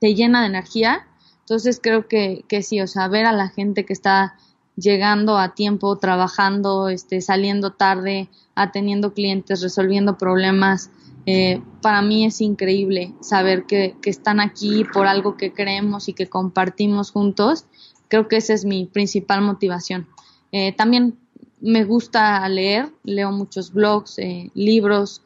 te 0.00 0.14
llena 0.14 0.42
de 0.42 0.48
energía 0.48 1.06
entonces 1.46 1.78
creo 1.80 2.08
que, 2.08 2.44
que 2.48 2.64
sí, 2.64 2.80
o 2.80 2.88
sea, 2.88 3.06
ver 3.06 3.24
a 3.24 3.30
la 3.30 3.48
gente 3.48 3.84
que 3.84 3.92
está 3.92 4.34
llegando 4.74 5.38
a 5.38 5.54
tiempo, 5.54 5.96
trabajando, 5.96 6.88
este, 6.88 7.20
saliendo 7.20 7.70
tarde, 7.70 8.28
atendiendo 8.56 9.14
clientes, 9.14 9.62
resolviendo 9.62 10.18
problemas, 10.18 10.90
eh, 11.24 11.62
para 11.82 12.02
mí 12.02 12.24
es 12.24 12.40
increíble 12.40 13.14
saber 13.20 13.64
que, 13.64 13.94
que, 14.02 14.10
están 14.10 14.40
aquí 14.40 14.82
por 14.92 15.06
algo 15.06 15.36
que 15.36 15.52
creemos 15.52 16.08
y 16.08 16.14
que 16.14 16.26
compartimos 16.26 17.12
juntos. 17.12 17.66
Creo 18.08 18.26
que 18.26 18.38
esa 18.38 18.52
es 18.52 18.64
mi 18.64 18.86
principal 18.86 19.40
motivación. 19.40 20.08
Eh, 20.50 20.72
también 20.72 21.16
me 21.60 21.84
gusta 21.84 22.48
leer, 22.48 22.92
leo 23.04 23.30
muchos 23.30 23.72
blogs, 23.72 24.18
eh, 24.18 24.50
libros, 24.54 25.22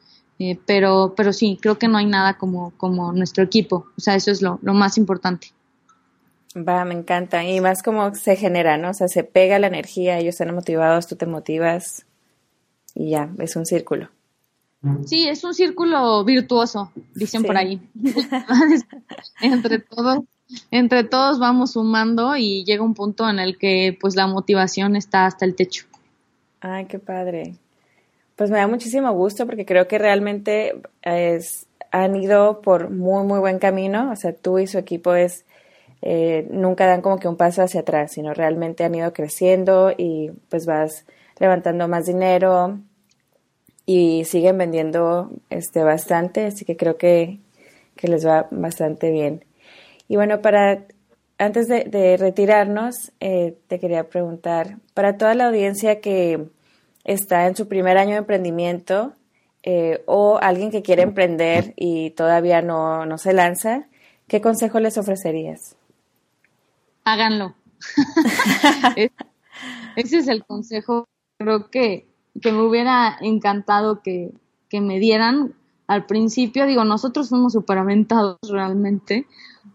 pero, 0.65 1.13
pero 1.15 1.33
sí, 1.33 1.57
creo 1.61 1.77
que 1.77 1.87
no 1.87 1.97
hay 1.97 2.05
nada 2.05 2.37
como, 2.37 2.71
como 2.77 3.13
nuestro 3.13 3.43
equipo. 3.43 3.87
O 3.97 4.01
sea, 4.01 4.15
eso 4.15 4.31
es 4.31 4.41
lo, 4.41 4.59
lo 4.61 4.73
más 4.73 4.97
importante. 4.97 5.47
Va, 6.55 6.83
me 6.85 6.93
encanta. 6.93 7.43
Y 7.43 7.61
más 7.61 7.81
como 7.83 8.13
se 8.15 8.35
genera, 8.35 8.77
¿no? 8.77 8.89
O 8.89 8.93
sea, 8.93 9.07
se 9.07 9.23
pega 9.23 9.59
la 9.59 9.67
energía, 9.67 10.17
ellos 10.19 10.39
están 10.39 10.53
motivados, 10.53 11.07
tú 11.07 11.15
te 11.15 11.25
motivas 11.25 12.05
y 12.93 13.11
ya, 13.11 13.29
es 13.39 13.55
un 13.55 13.65
círculo. 13.65 14.09
Sí, 15.05 15.27
es 15.27 15.43
un 15.43 15.53
círculo 15.53 16.23
virtuoso, 16.25 16.91
dicen 17.13 17.43
por 17.43 17.55
ahí. 17.55 17.79
entre 19.41 19.77
todos, 19.77 20.23
entre 20.71 21.03
todos 21.03 21.37
vamos 21.37 21.73
sumando 21.73 22.35
y 22.35 22.63
llega 22.65 22.83
un 22.83 22.95
punto 22.95 23.29
en 23.29 23.37
el 23.37 23.59
que 23.59 23.95
pues 24.01 24.15
la 24.15 24.25
motivación 24.25 24.95
está 24.95 25.27
hasta 25.27 25.45
el 25.45 25.55
techo. 25.55 25.85
Ay, 26.61 26.85
qué 26.85 26.97
padre. 26.97 27.55
Pues 28.41 28.49
me 28.49 28.57
da 28.57 28.65
muchísimo 28.65 29.13
gusto 29.13 29.45
porque 29.45 29.67
creo 29.67 29.87
que 29.87 29.99
realmente 29.99 30.73
han 31.91 32.15
ido 32.15 32.61
por 32.61 32.89
muy, 32.89 33.23
muy 33.23 33.37
buen 33.37 33.59
camino. 33.59 34.09
O 34.11 34.15
sea, 34.15 34.33
tú 34.33 34.57
y 34.57 34.65
su 34.65 34.79
equipo 34.79 35.13
es, 35.13 35.45
eh, 36.01 36.47
nunca 36.49 36.87
dan 36.87 37.03
como 37.03 37.19
que 37.19 37.27
un 37.27 37.37
paso 37.37 37.61
hacia 37.61 37.81
atrás, 37.81 38.13
sino 38.13 38.33
realmente 38.33 38.83
han 38.83 38.95
ido 38.95 39.13
creciendo 39.13 39.93
y 39.95 40.31
pues 40.49 40.65
vas 40.65 41.05
levantando 41.37 41.87
más 41.87 42.07
dinero 42.07 42.79
y 43.85 44.25
siguen 44.25 44.57
vendiendo 44.57 45.29
este 45.51 45.83
bastante, 45.83 46.47
así 46.47 46.65
que 46.65 46.75
creo 46.75 46.97
que, 46.97 47.37
que 47.95 48.07
les 48.07 48.25
va 48.25 48.47
bastante 48.49 49.11
bien. 49.11 49.45
Y 50.07 50.15
bueno, 50.15 50.41
para 50.41 50.85
antes 51.37 51.67
de, 51.67 52.17
retirarnos, 52.17 53.11
eh, 53.19 53.55
te 53.67 53.77
quería 53.77 54.09
preguntar, 54.09 54.77
para 54.95 55.15
toda 55.15 55.35
la 55.35 55.45
audiencia 55.45 56.01
que 56.01 56.47
está 57.03 57.47
en 57.47 57.55
su 57.55 57.67
primer 57.67 57.97
año 57.97 58.11
de 58.11 58.17
emprendimiento 58.17 59.13
eh, 59.63 60.03
o 60.05 60.39
alguien 60.41 60.71
que 60.71 60.81
quiere 60.81 61.03
emprender 61.03 61.73
y 61.75 62.11
todavía 62.11 62.61
no, 62.61 63.05
no 63.05 63.17
se 63.17 63.33
lanza, 63.33 63.87
¿qué 64.27 64.41
consejo 64.41 64.79
les 64.79 64.97
ofrecerías? 64.97 65.75
Háganlo. 67.03 67.55
Ese 69.95 70.17
es 70.17 70.27
el 70.27 70.45
consejo. 70.45 71.05
Creo 71.37 71.69
que, 71.69 72.07
que 72.41 72.51
me 72.51 72.61
hubiera 72.61 73.17
encantado 73.21 74.01
que, 74.01 74.31
que 74.69 74.81
me 74.81 74.99
dieran 74.99 75.53
al 75.87 76.05
principio. 76.05 76.65
Digo, 76.65 76.83
nosotros 76.85 77.29
fuimos 77.29 77.53
superaventados 77.53 78.37
realmente 78.49 79.25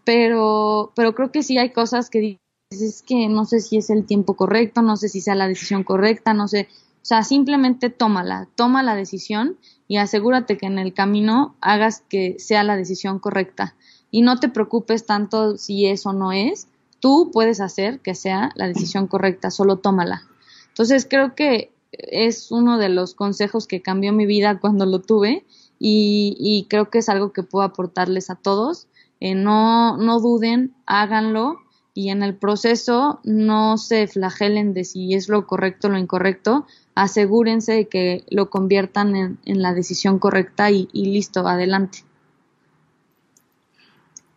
pero, 0.07 0.93
pero 0.95 1.13
creo 1.13 1.31
que 1.31 1.43
sí 1.43 1.57
hay 1.57 1.71
cosas 1.71 2.09
que 2.09 2.19
dices, 2.19 2.41
es 2.71 3.01
que 3.01 3.27
no 3.27 3.43
sé 3.43 3.59
si 3.59 3.77
es 3.77 3.89
el 3.89 4.05
tiempo 4.05 4.35
correcto, 4.35 4.81
no 4.81 4.95
sé 4.95 5.09
si 5.09 5.19
sea 5.19 5.35
la 5.35 5.49
decisión 5.49 5.83
correcta, 5.83 6.33
no 6.33 6.47
sé, 6.47 6.69
o 7.01 7.05
sea, 7.07 7.23
simplemente 7.23 7.89
tómala, 7.89 8.49
toma 8.55 8.83
la 8.83 8.95
decisión 8.95 9.57
y 9.87 9.97
asegúrate 9.97 10.57
que 10.57 10.65
en 10.65 10.77
el 10.77 10.93
camino 10.93 11.55
hagas 11.61 12.03
que 12.09 12.35
sea 12.39 12.63
la 12.63 12.75
decisión 12.75 13.19
correcta. 13.19 13.75
Y 14.11 14.21
no 14.21 14.39
te 14.39 14.49
preocupes 14.49 15.05
tanto 15.05 15.57
si 15.57 15.85
es 15.85 16.05
o 16.05 16.13
no 16.13 16.31
es, 16.31 16.67
tú 16.99 17.31
puedes 17.31 17.61
hacer 17.61 17.99
que 17.99 18.15
sea 18.15 18.51
la 18.55 18.67
decisión 18.67 19.07
correcta, 19.07 19.51
solo 19.51 19.77
tómala. 19.77 20.23
Entonces 20.69 21.07
creo 21.09 21.35
que 21.35 21.71
es 21.91 22.51
uno 22.51 22.77
de 22.77 22.89
los 22.89 23.13
consejos 23.13 23.67
que 23.67 23.81
cambió 23.81 24.13
mi 24.13 24.25
vida 24.25 24.59
cuando 24.59 24.85
lo 24.85 24.99
tuve 24.99 25.45
y, 25.79 26.65
creo 26.69 26.89
que 26.89 26.99
es 26.99 27.09
algo 27.09 27.31
que 27.33 27.43
puedo 27.43 27.63
aportarles 27.63 28.29
a 28.29 28.35
todos. 28.35 28.87
Eh, 29.19 29.35
no, 29.35 29.97
no 29.97 30.19
duden, 30.19 30.75
háganlo 30.85 31.59
y 31.93 32.09
en 32.09 32.21
el 32.21 32.35
proceso 32.35 33.19
no 33.23 33.77
se 33.77 34.07
flagelen 34.07 34.73
de 34.75 34.83
si 34.83 35.15
es 35.15 35.29
lo 35.29 35.47
correcto 35.47 35.87
o 35.87 35.91
lo 35.91 35.97
incorrecto, 35.97 36.67
asegúrense 36.97 37.73
de 37.73 37.87
que 37.87 38.23
lo 38.29 38.49
conviertan 38.49 39.15
en, 39.15 39.61
la 39.61 39.73
decisión 39.73 40.17
correcta 40.17 40.71
y, 40.71 40.87
listo, 40.93 41.47
adelante. 41.47 41.99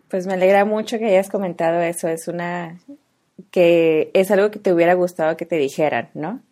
Pues 0.08 0.26
me 0.26 0.34
alegra 0.34 0.66
mucho 0.66 0.98
que 0.98 1.06
hayas 1.06 1.30
comentado 1.30 1.80
eso, 1.80 2.08
es 2.08 2.28
una 2.28 2.78
que 3.50 4.10
es 4.12 4.30
algo 4.30 4.50
que 4.50 4.58
te 4.58 4.74
hubiera 4.74 4.92
gustado 4.92 5.38
que 5.38 5.46
te 5.46 5.56
dijeran, 5.56 6.10
¿no? 6.12 6.42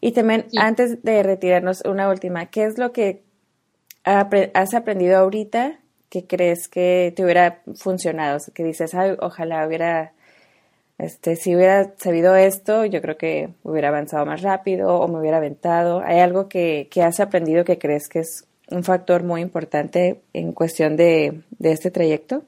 Y 0.00 0.12
también, 0.12 0.46
antes 0.56 1.02
de 1.02 1.22
retirarnos, 1.24 1.82
una 1.84 2.08
última, 2.08 2.46
¿qué 2.46 2.64
es 2.64 2.78
lo 2.78 2.92
que 2.92 3.24
has 4.04 4.74
aprendido 4.74 5.18
ahorita 5.18 5.80
que 6.10 6.26
crees 6.28 6.68
que 6.68 7.12
te 7.16 7.24
hubiera 7.24 7.62
funcionado? 7.74 8.38
que 8.54 8.62
dices, 8.62 8.94
Ay, 8.94 9.16
ojalá 9.18 9.66
hubiera, 9.66 10.12
este, 10.98 11.36
si 11.36 11.56
hubiera 11.56 11.94
sabido 11.96 12.36
esto, 12.36 12.84
yo 12.84 13.02
creo 13.02 13.16
que 13.16 13.50
hubiera 13.62 13.88
avanzado 13.88 14.24
más 14.26 14.42
rápido 14.42 14.96
o 15.00 15.08
me 15.08 15.18
hubiera 15.18 15.38
aventado. 15.38 16.00
¿Hay 16.04 16.20
algo 16.20 16.48
que, 16.48 16.88
que 16.90 17.02
has 17.02 17.20
aprendido 17.20 17.64
que 17.64 17.78
crees 17.78 18.08
que 18.08 18.20
es 18.20 18.46
un 18.70 18.84
factor 18.84 19.24
muy 19.24 19.40
importante 19.40 20.20
en 20.32 20.52
cuestión 20.52 20.96
de, 20.96 21.42
de 21.58 21.72
este 21.72 21.90
trayecto? 21.90 22.44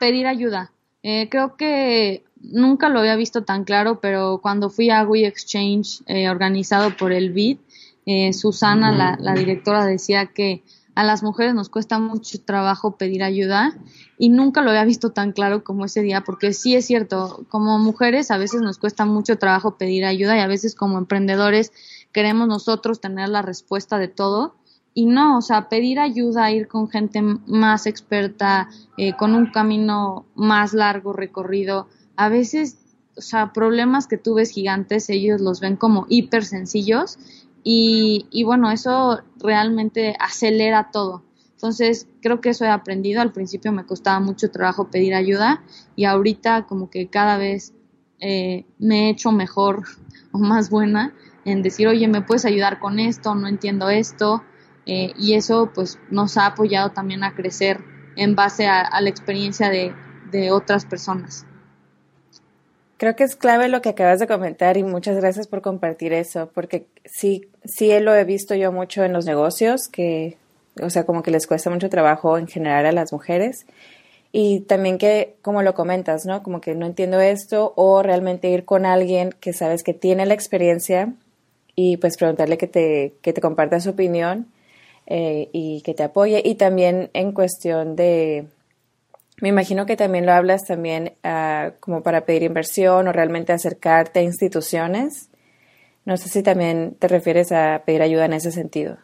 Pedir 0.00 0.26
ayuda. 0.26 0.72
Eh, 1.02 1.28
creo 1.28 1.56
que 1.56 2.24
nunca 2.40 2.88
lo 2.88 3.00
había 3.00 3.16
visto 3.16 3.44
tan 3.44 3.64
claro, 3.64 4.00
pero 4.00 4.40
cuando 4.42 4.70
fui 4.70 4.90
a 4.90 5.04
We 5.04 5.26
Exchange 5.26 6.02
eh, 6.06 6.28
organizado 6.28 6.96
por 6.96 7.12
el 7.12 7.32
BID, 7.32 7.58
eh, 8.06 8.32
Susana, 8.32 8.90
la, 8.90 9.16
la, 9.20 9.34
directora, 9.34 9.86
decía 9.86 10.26
que 10.26 10.62
a 10.94 11.04
las 11.04 11.22
mujeres 11.22 11.54
nos 11.54 11.68
cuesta 11.68 11.98
mucho 11.98 12.40
trabajo 12.42 12.96
pedir 12.96 13.22
ayuda 13.22 13.76
y 14.18 14.28
nunca 14.28 14.60
lo 14.60 14.70
había 14.70 14.84
visto 14.84 15.10
tan 15.10 15.32
claro 15.32 15.64
como 15.64 15.86
ese 15.86 16.02
día, 16.02 16.22
porque 16.22 16.52
sí 16.52 16.74
es 16.74 16.86
cierto, 16.86 17.46
como 17.48 17.78
mujeres 17.78 18.30
a 18.30 18.36
veces 18.36 18.60
nos 18.60 18.78
cuesta 18.78 19.06
mucho 19.06 19.38
trabajo 19.38 19.78
pedir 19.78 20.04
ayuda 20.04 20.36
y 20.36 20.40
a 20.40 20.46
veces 20.46 20.74
como 20.74 20.98
emprendedores 20.98 21.72
queremos 22.12 22.46
nosotros 22.46 23.00
tener 23.00 23.30
la 23.30 23.42
respuesta 23.42 23.98
de 23.98 24.08
todo. 24.08 24.54
Y 24.94 25.06
no, 25.06 25.38
o 25.38 25.40
sea, 25.40 25.70
pedir 25.70 25.98
ayuda, 25.98 26.50
ir 26.50 26.68
con 26.68 26.90
gente 26.90 27.22
más 27.22 27.86
experta, 27.86 28.68
eh, 28.98 29.16
con 29.16 29.34
un 29.34 29.46
camino 29.46 30.26
más 30.34 30.74
largo 30.74 31.14
recorrido, 31.14 31.88
a 32.14 32.28
veces, 32.28 32.76
o 33.16 33.22
sea, 33.22 33.54
problemas 33.54 34.06
que 34.06 34.18
tú 34.18 34.34
ves 34.34 34.50
gigantes, 34.50 35.08
ellos 35.08 35.40
los 35.40 35.60
ven 35.60 35.76
como 35.76 36.04
hiper 36.10 36.44
sencillos 36.44 37.18
y, 37.64 38.26
y 38.30 38.44
bueno, 38.44 38.70
eso 38.70 39.20
realmente 39.38 40.16
acelera 40.18 40.90
todo. 40.90 41.22
Entonces, 41.62 42.08
creo 42.20 42.40
que 42.40 42.48
eso 42.48 42.64
he 42.64 42.70
aprendido. 42.70 43.22
Al 43.22 43.32
principio 43.32 43.70
me 43.70 43.86
costaba 43.86 44.18
mucho 44.18 44.50
trabajo 44.50 44.90
pedir 44.90 45.14
ayuda 45.14 45.62
y 45.94 46.06
ahorita 46.06 46.66
como 46.66 46.90
que 46.90 47.08
cada 47.08 47.38
vez 47.38 47.72
eh, 48.18 48.66
me 48.80 49.06
he 49.06 49.10
hecho 49.10 49.30
mejor 49.30 49.84
o 50.32 50.38
más 50.38 50.70
buena 50.70 51.14
en 51.44 51.62
decir, 51.62 51.86
oye, 51.86 52.08
¿me 52.08 52.22
puedes 52.22 52.44
ayudar 52.44 52.80
con 52.80 52.98
esto? 52.98 53.36
No 53.36 53.46
entiendo 53.46 53.90
esto. 53.90 54.42
Eh, 54.86 55.12
y 55.16 55.34
eso 55.34 55.70
pues 55.72 56.00
nos 56.10 56.36
ha 56.36 56.46
apoyado 56.46 56.90
también 56.90 57.22
a 57.22 57.34
crecer 57.36 57.84
en 58.16 58.34
base 58.34 58.66
a, 58.66 59.00
la 59.00 59.08
experiencia 59.08 59.70
de, 59.70 59.94
de 60.32 60.50
otras 60.50 60.84
personas. 60.84 61.46
Creo 63.02 63.16
que 63.16 63.24
es 63.24 63.34
clave 63.34 63.66
lo 63.66 63.82
que 63.82 63.88
acabas 63.88 64.20
de 64.20 64.28
comentar 64.28 64.76
y 64.76 64.84
muchas 64.84 65.16
gracias 65.16 65.48
por 65.48 65.60
compartir 65.60 66.12
eso, 66.12 66.50
porque 66.54 66.86
sí, 67.04 67.48
sí 67.64 67.90
lo 67.98 68.14
he 68.14 68.22
visto 68.22 68.54
yo 68.54 68.70
mucho 68.70 69.02
en 69.02 69.12
los 69.12 69.26
negocios, 69.26 69.88
que, 69.88 70.36
o 70.80 70.88
sea, 70.88 71.02
como 71.04 71.24
que 71.24 71.32
les 71.32 71.48
cuesta 71.48 71.68
mucho 71.68 71.90
trabajo 71.90 72.38
en 72.38 72.46
general 72.46 72.86
a 72.86 72.92
las 72.92 73.12
mujeres. 73.12 73.66
Y 74.30 74.60
también 74.60 74.98
que, 74.98 75.34
como 75.42 75.62
lo 75.62 75.74
comentas, 75.74 76.26
¿no? 76.26 76.44
Como 76.44 76.60
que 76.60 76.76
no 76.76 76.86
entiendo 76.86 77.20
esto 77.20 77.72
o 77.74 78.04
realmente 78.04 78.50
ir 78.50 78.64
con 78.64 78.86
alguien 78.86 79.34
que 79.40 79.52
sabes 79.52 79.82
que 79.82 79.94
tiene 79.94 80.24
la 80.24 80.34
experiencia 80.34 81.12
y 81.74 81.96
pues 81.96 82.16
preguntarle 82.16 82.56
que 82.56 82.68
te, 82.68 83.14
que 83.20 83.32
te 83.32 83.40
comparta 83.40 83.80
su 83.80 83.90
opinión 83.90 84.46
eh, 85.08 85.48
y 85.50 85.82
que 85.82 85.94
te 85.94 86.04
apoye. 86.04 86.40
Y 86.44 86.54
también 86.54 87.10
en 87.14 87.32
cuestión 87.32 87.96
de, 87.96 88.46
me 89.42 89.48
imagino 89.48 89.86
que 89.86 89.96
también 89.96 90.24
lo 90.24 90.32
hablas 90.32 90.62
también 90.64 91.14
uh, 91.24 91.72
como 91.80 92.04
para 92.04 92.24
pedir 92.24 92.44
inversión 92.44 93.08
o 93.08 93.12
realmente 93.12 93.52
acercarte 93.52 94.20
a 94.20 94.22
instituciones. 94.22 95.30
No 96.04 96.16
sé 96.16 96.28
si 96.28 96.44
también 96.44 96.94
te 97.00 97.08
refieres 97.08 97.50
a 97.50 97.82
pedir 97.84 98.02
ayuda 98.02 98.26
en 98.26 98.34
ese 98.34 98.52
sentido. 98.52 98.98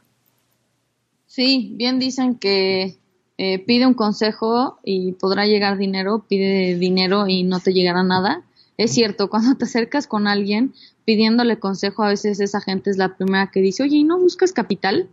Sí, 1.26 1.72
bien 1.74 1.98
dicen 1.98 2.36
que 2.36 2.98
eh, 3.36 3.58
pide 3.58 3.84
un 3.84 3.94
consejo 3.94 4.78
y 4.84 5.10
podrá 5.14 5.44
llegar 5.46 5.76
dinero, 5.76 6.24
pide 6.28 6.76
dinero 6.76 7.26
y 7.26 7.42
no 7.42 7.58
te 7.58 7.72
llegará 7.72 8.04
nada. 8.04 8.44
Es 8.76 8.92
cierto, 8.92 9.28
cuando 9.30 9.56
te 9.56 9.64
acercas 9.64 10.06
con 10.06 10.28
alguien 10.28 10.72
pidiéndole 11.04 11.58
consejo, 11.58 12.04
a 12.04 12.10
veces 12.10 12.38
esa 12.38 12.60
gente 12.60 12.90
es 12.90 12.96
la 12.96 13.16
primera 13.16 13.50
que 13.50 13.58
dice, 13.60 13.82
oye, 13.82 13.96
¿y 13.96 14.04
no 14.04 14.20
buscas 14.20 14.52
capital? 14.52 15.08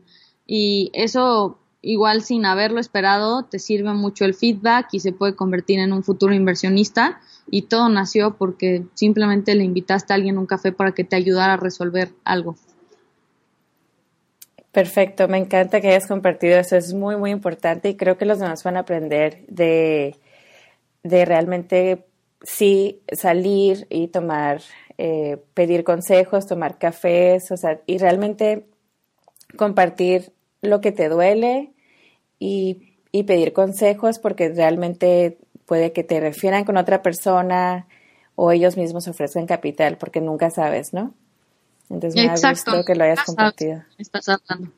Y 0.45 0.91
eso 0.93 1.57
igual 1.85 2.23
sin 2.23 2.45
haberlo 2.45 2.79
esperado, 2.79 3.43
te 3.43 3.59
sirve 3.59 3.93
mucho 3.93 4.25
el 4.25 4.33
feedback 4.33 4.87
y 4.91 4.99
se 4.99 5.13
puede 5.13 5.35
convertir 5.35 5.79
en 5.79 5.93
un 5.93 6.03
futuro 6.03 6.33
inversionista. 6.33 7.21
Y 7.49 7.63
todo 7.63 7.89
nació 7.89 8.37
porque 8.37 8.83
simplemente 8.95 9.53
le 9.53 9.63
invitaste 9.63 10.11
a 10.11 10.15
alguien 10.15 10.37
a 10.37 10.39
un 10.39 10.47
café 10.47 10.71
para 10.71 10.93
que 10.93 11.03
te 11.03 11.15
ayudara 11.15 11.53
a 11.53 11.57
resolver 11.57 12.09
algo. 12.23 12.55
Perfecto, 14.71 15.27
me 15.27 15.37
encanta 15.37 15.79
que 15.79 15.89
hayas 15.89 16.07
compartido 16.07 16.57
eso, 16.59 16.75
es 16.75 16.93
muy, 16.93 17.15
muy 17.15 17.31
importante 17.31 17.87
y 17.87 17.95
creo 17.95 18.17
que 18.17 18.25
los 18.25 18.39
demás 18.39 18.63
van 18.63 18.75
a 18.75 18.81
aprender 18.81 19.45
de, 19.47 20.17
de 21.03 21.23
realmente 21.23 22.05
sí 22.41 22.99
salir 23.13 23.87
y 23.89 24.07
tomar, 24.07 24.61
eh, 24.97 25.37
pedir 25.53 25.83
consejos, 25.85 26.47
tomar 26.47 26.77
cafés, 26.77 27.51
o 27.51 27.57
sea, 27.57 27.79
y 27.85 27.99
realmente 27.99 28.65
compartir 29.55 30.33
lo 30.61 30.81
que 30.81 30.91
te 30.91 31.07
duele, 31.07 31.71
y, 32.39 32.91
pedir 33.25 33.53
consejos 33.53 34.19
porque 34.19 34.49
realmente 34.49 35.37
puede 35.65 35.93
que 35.93 36.03
te 36.03 36.19
refieran 36.19 36.65
con 36.65 36.75
otra 36.75 37.01
persona 37.01 37.87
o 38.35 38.51
ellos 38.51 38.75
mismos 38.75 39.07
ofrezcan 39.07 39.45
capital 39.45 39.97
porque 39.97 40.19
nunca 40.19 40.49
sabes, 40.49 40.93
¿no? 40.93 41.13
Entonces 41.89 42.21
me 42.21 42.29
ha 42.29 42.51
gustado 42.51 42.83
que 42.83 42.93
lo 42.93 43.05
hayas 43.05 43.23
compartido. 43.23 43.83
Estás 43.97 44.27
hablando. 44.27 44.69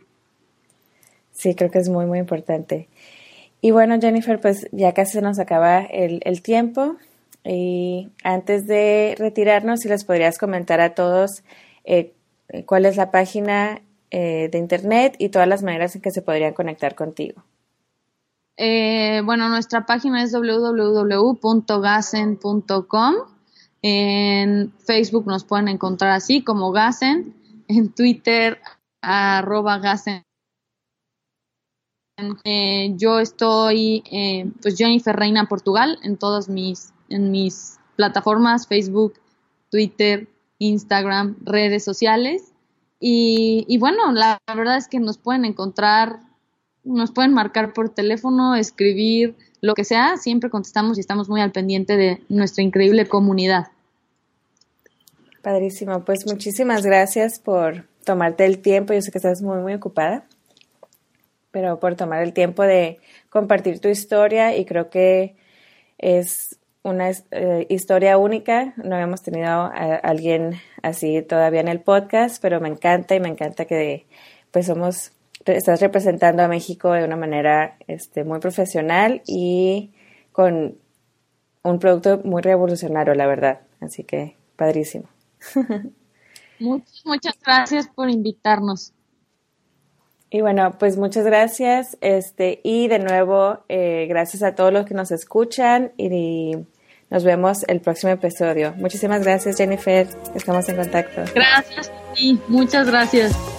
Sí, 1.31 1.55
creo 1.55 1.71
que 1.71 1.79
es 1.79 1.89
muy, 1.89 2.05
muy 2.05 2.19
importante. 2.19 2.87
Y 3.59 3.71
bueno, 3.71 3.99
Jennifer, 3.99 4.39
pues 4.39 4.67
ya 4.71 4.93
casi 4.93 5.13
se 5.13 5.21
nos 5.21 5.39
acaba 5.39 5.79
el, 5.81 6.21
el 6.23 6.41
tiempo. 6.43 6.95
Y 7.43 8.09
antes 8.23 8.67
de 8.67 9.15
retirarnos, 9.17 9.79
si 9.79 9.89
les 9.89 10.03
podrías 10.03 10.37
comentar 10.37 10.79
a 10.79 10.93
todos 10.93 11.43
eh, 11.85 12.13
cuál 12.65 12.85
es 12.85 12.97
la 12.97 13.09
página 13.09 13.81
eh, 14.11 14.49
de 14.51 14.57
internet 14.57 15.15
y 15.19 15.29
todas 15.29 15.47
las 15.47 15.63
maneras 15.63 15.95
en 15.95 16.01
que 16.01 16.11
se 16.11 16.21
podrían 16.21 16.53
conectar 16.53 16.95
contigo. 16.95 17.43
Eh, 18.57 19.21
bueno, 19.23 19.47
nuestra 19.49 19.85
página 19.85 20.23
es 20.23 20.31
www.gasen.com. 20.31 23.15
En 23.83 24.73
Facebook 24.79 25.27
nos 25.27 25.43
pueden 25.43 25.67
encontrar 25.67 26.11
así 26.11 26.43
como 26.43 26.71
Gasen. 26.71 27.35
En 27.67 27.93
Twitter, 27.93 28.59
arroba 29.01 29.77
Gasen. 29.77 30.23
Eh, 32.43 32.93
yo 32.95 33.19
estoy, 33.19 34.03
eh, 34.11 34.49
pues 34.61 34.75
Jennifer 34.75 35.15
Reina 35.15 35.47
Portugal 35.47 35.99
en 36.01 36.17
todas 36.17 36.49
mis, 36.49 36.91
en 37.09 37.29
mis 37.29 37.77
plataformas, 37.95 38.67
Facebook, 38.67 39.13
Twitter, 39.69 40.27
Instagram, 40.57 41.37
redes 41.43 41.83
sociales. 41.83 42.53
Y, 42.99 43.65
y 43.67 43.77
bueno, 43.77 44.11
la 44.11 44.39
verdad 44.47 44.77
es 44.77 44.87
que 44.87 44.99
nos 44.99 45.17
pueden 45.17 45.45
encontrar 45.45 46.19
nos 46.87 47.11
pueden 47.11 47.33
marcar 47.33 47.73
por 47.73 47.89
teléfono, 47.89 48.55
escribir, 48.55 49.35
lo 49.61 49.73
que 49.73 49.83
sea, 49.83 50.17
siempre 50.17 50.49
contestamos 50.49 50.97
y 50.97 51.01
estamos 51.01 51.29
muy 51.29 51.41
al 51.41 51.51
pendiente 51.51 51.97
de 51.97 52.21
nuestra 52.29 52.63
increíble 52.63 53.07
comunidad. 53.07 53.67
Padrísimo, 55.41 56.03
pues 56.05 56.25
muchísimas 56.25 56.85
gracias 56.85 57.39
por 57.39 57.85
tomarte 58.03 58.45
el 58.45 58.59
tiempo, 58.59 58.93
yo 58.93 59.01
sé 59.01 59.11
que 59.11 59.17
estás 59.17 59.41
muy, 59.41 59.57
muy 59.59 59.73
ocupada, 59.73 60.25
pero 61.51 61.79
por 61.79 61.95
tomar 61.95 62.23
el 62.23 62.33
tiempo 62.33 62.63
de 62.63 62.99
compartir 63.29 63.79
tu 63.79 63.89
historia 63.89 64.55
y 64.55 64.65
creo 64.65 64.89
que 64.89 65.35
es 65.97 66.59
una 66.87 67.09
eh, 67.09 67.65
historia 67.69 68.17
única, 68.17 68.73
no 68.77 68.95
habíamos 68.95 69.21
tenido 69.21 69.47
a, 69.47 69.95
alguien 69.95 70.59
así 70.81 71.21
todavía 71.21 71.61
en 71.61 71.67
el 71.67 71.81
podcast, 71.81 72.41
pero 72.41 72.59
me 72.59 72.69
encanta 72.69 73.15
y 73.15 73.19
me 73.19 73.29
encanta 73.29 73.65
que 73.65 74.07
pues 74.51 74.65
somos 74.65 75.11
estás 75.45 75.79
representando 75.81 76.43
a 76.43 76.47
México 76.47 76.91
de 76.91 77.03
una 77.03 77.15
manera 77.15 77.77
este, 77.87 78.23
muy 78.23 78.39
profesional 78.39 79.21
y 79.25 79.91
con 80.31 80.77
un 81.63 81.79
producto 81.79 82.21
muy 82.23 82.41
revolucionario, 82.41 83.13
la 83.13 83.27
verdad. 83.27 83.61
Así 83.79 84.03
que, 84.03 84.35
padrísimo. 84.55 85.07
Muchas, 86.59 87.05
muchas 87.05 87.35
gracias 87.45 87.87
por 87.87 88.09
invitarnos. 88.09 88.91
Y 90.31 90.41
bueno, 90.41 90.75
pues 90.79 90.97
muchas 90.97 91.23
gracias. 91.23 91.97
Este, 92.01 92.61
y 92.63 92.87
de 92.87 92.97
nuevo, 92.97 93.59
eh, 93.69 94.07
gracias 94.09 94.41
a 94.41 94.55
todos 94.55 94.73
los 94.73 94.87
que 94.87 94.95
nos 94.95 95.11
escuchan 95.11 95.91
y 95.97 96.57
nos 97.09 97.23
vemos 97.23 97.63
el 97.67 97.81
próximo 97.81 98.11
episodio. 98.11 98.73
Muchísimas 98.77 99.23
gracias, 99.23 99.57
Jennifer. 99.57 100.07
Estamos 100.35 100.67
en 100.69 100.75
contacto. 100.75 101.23
Gracias 101.33 101.91
y 102.15 102.39
muchas 102.47 102.87
gracias. 102.87 103.56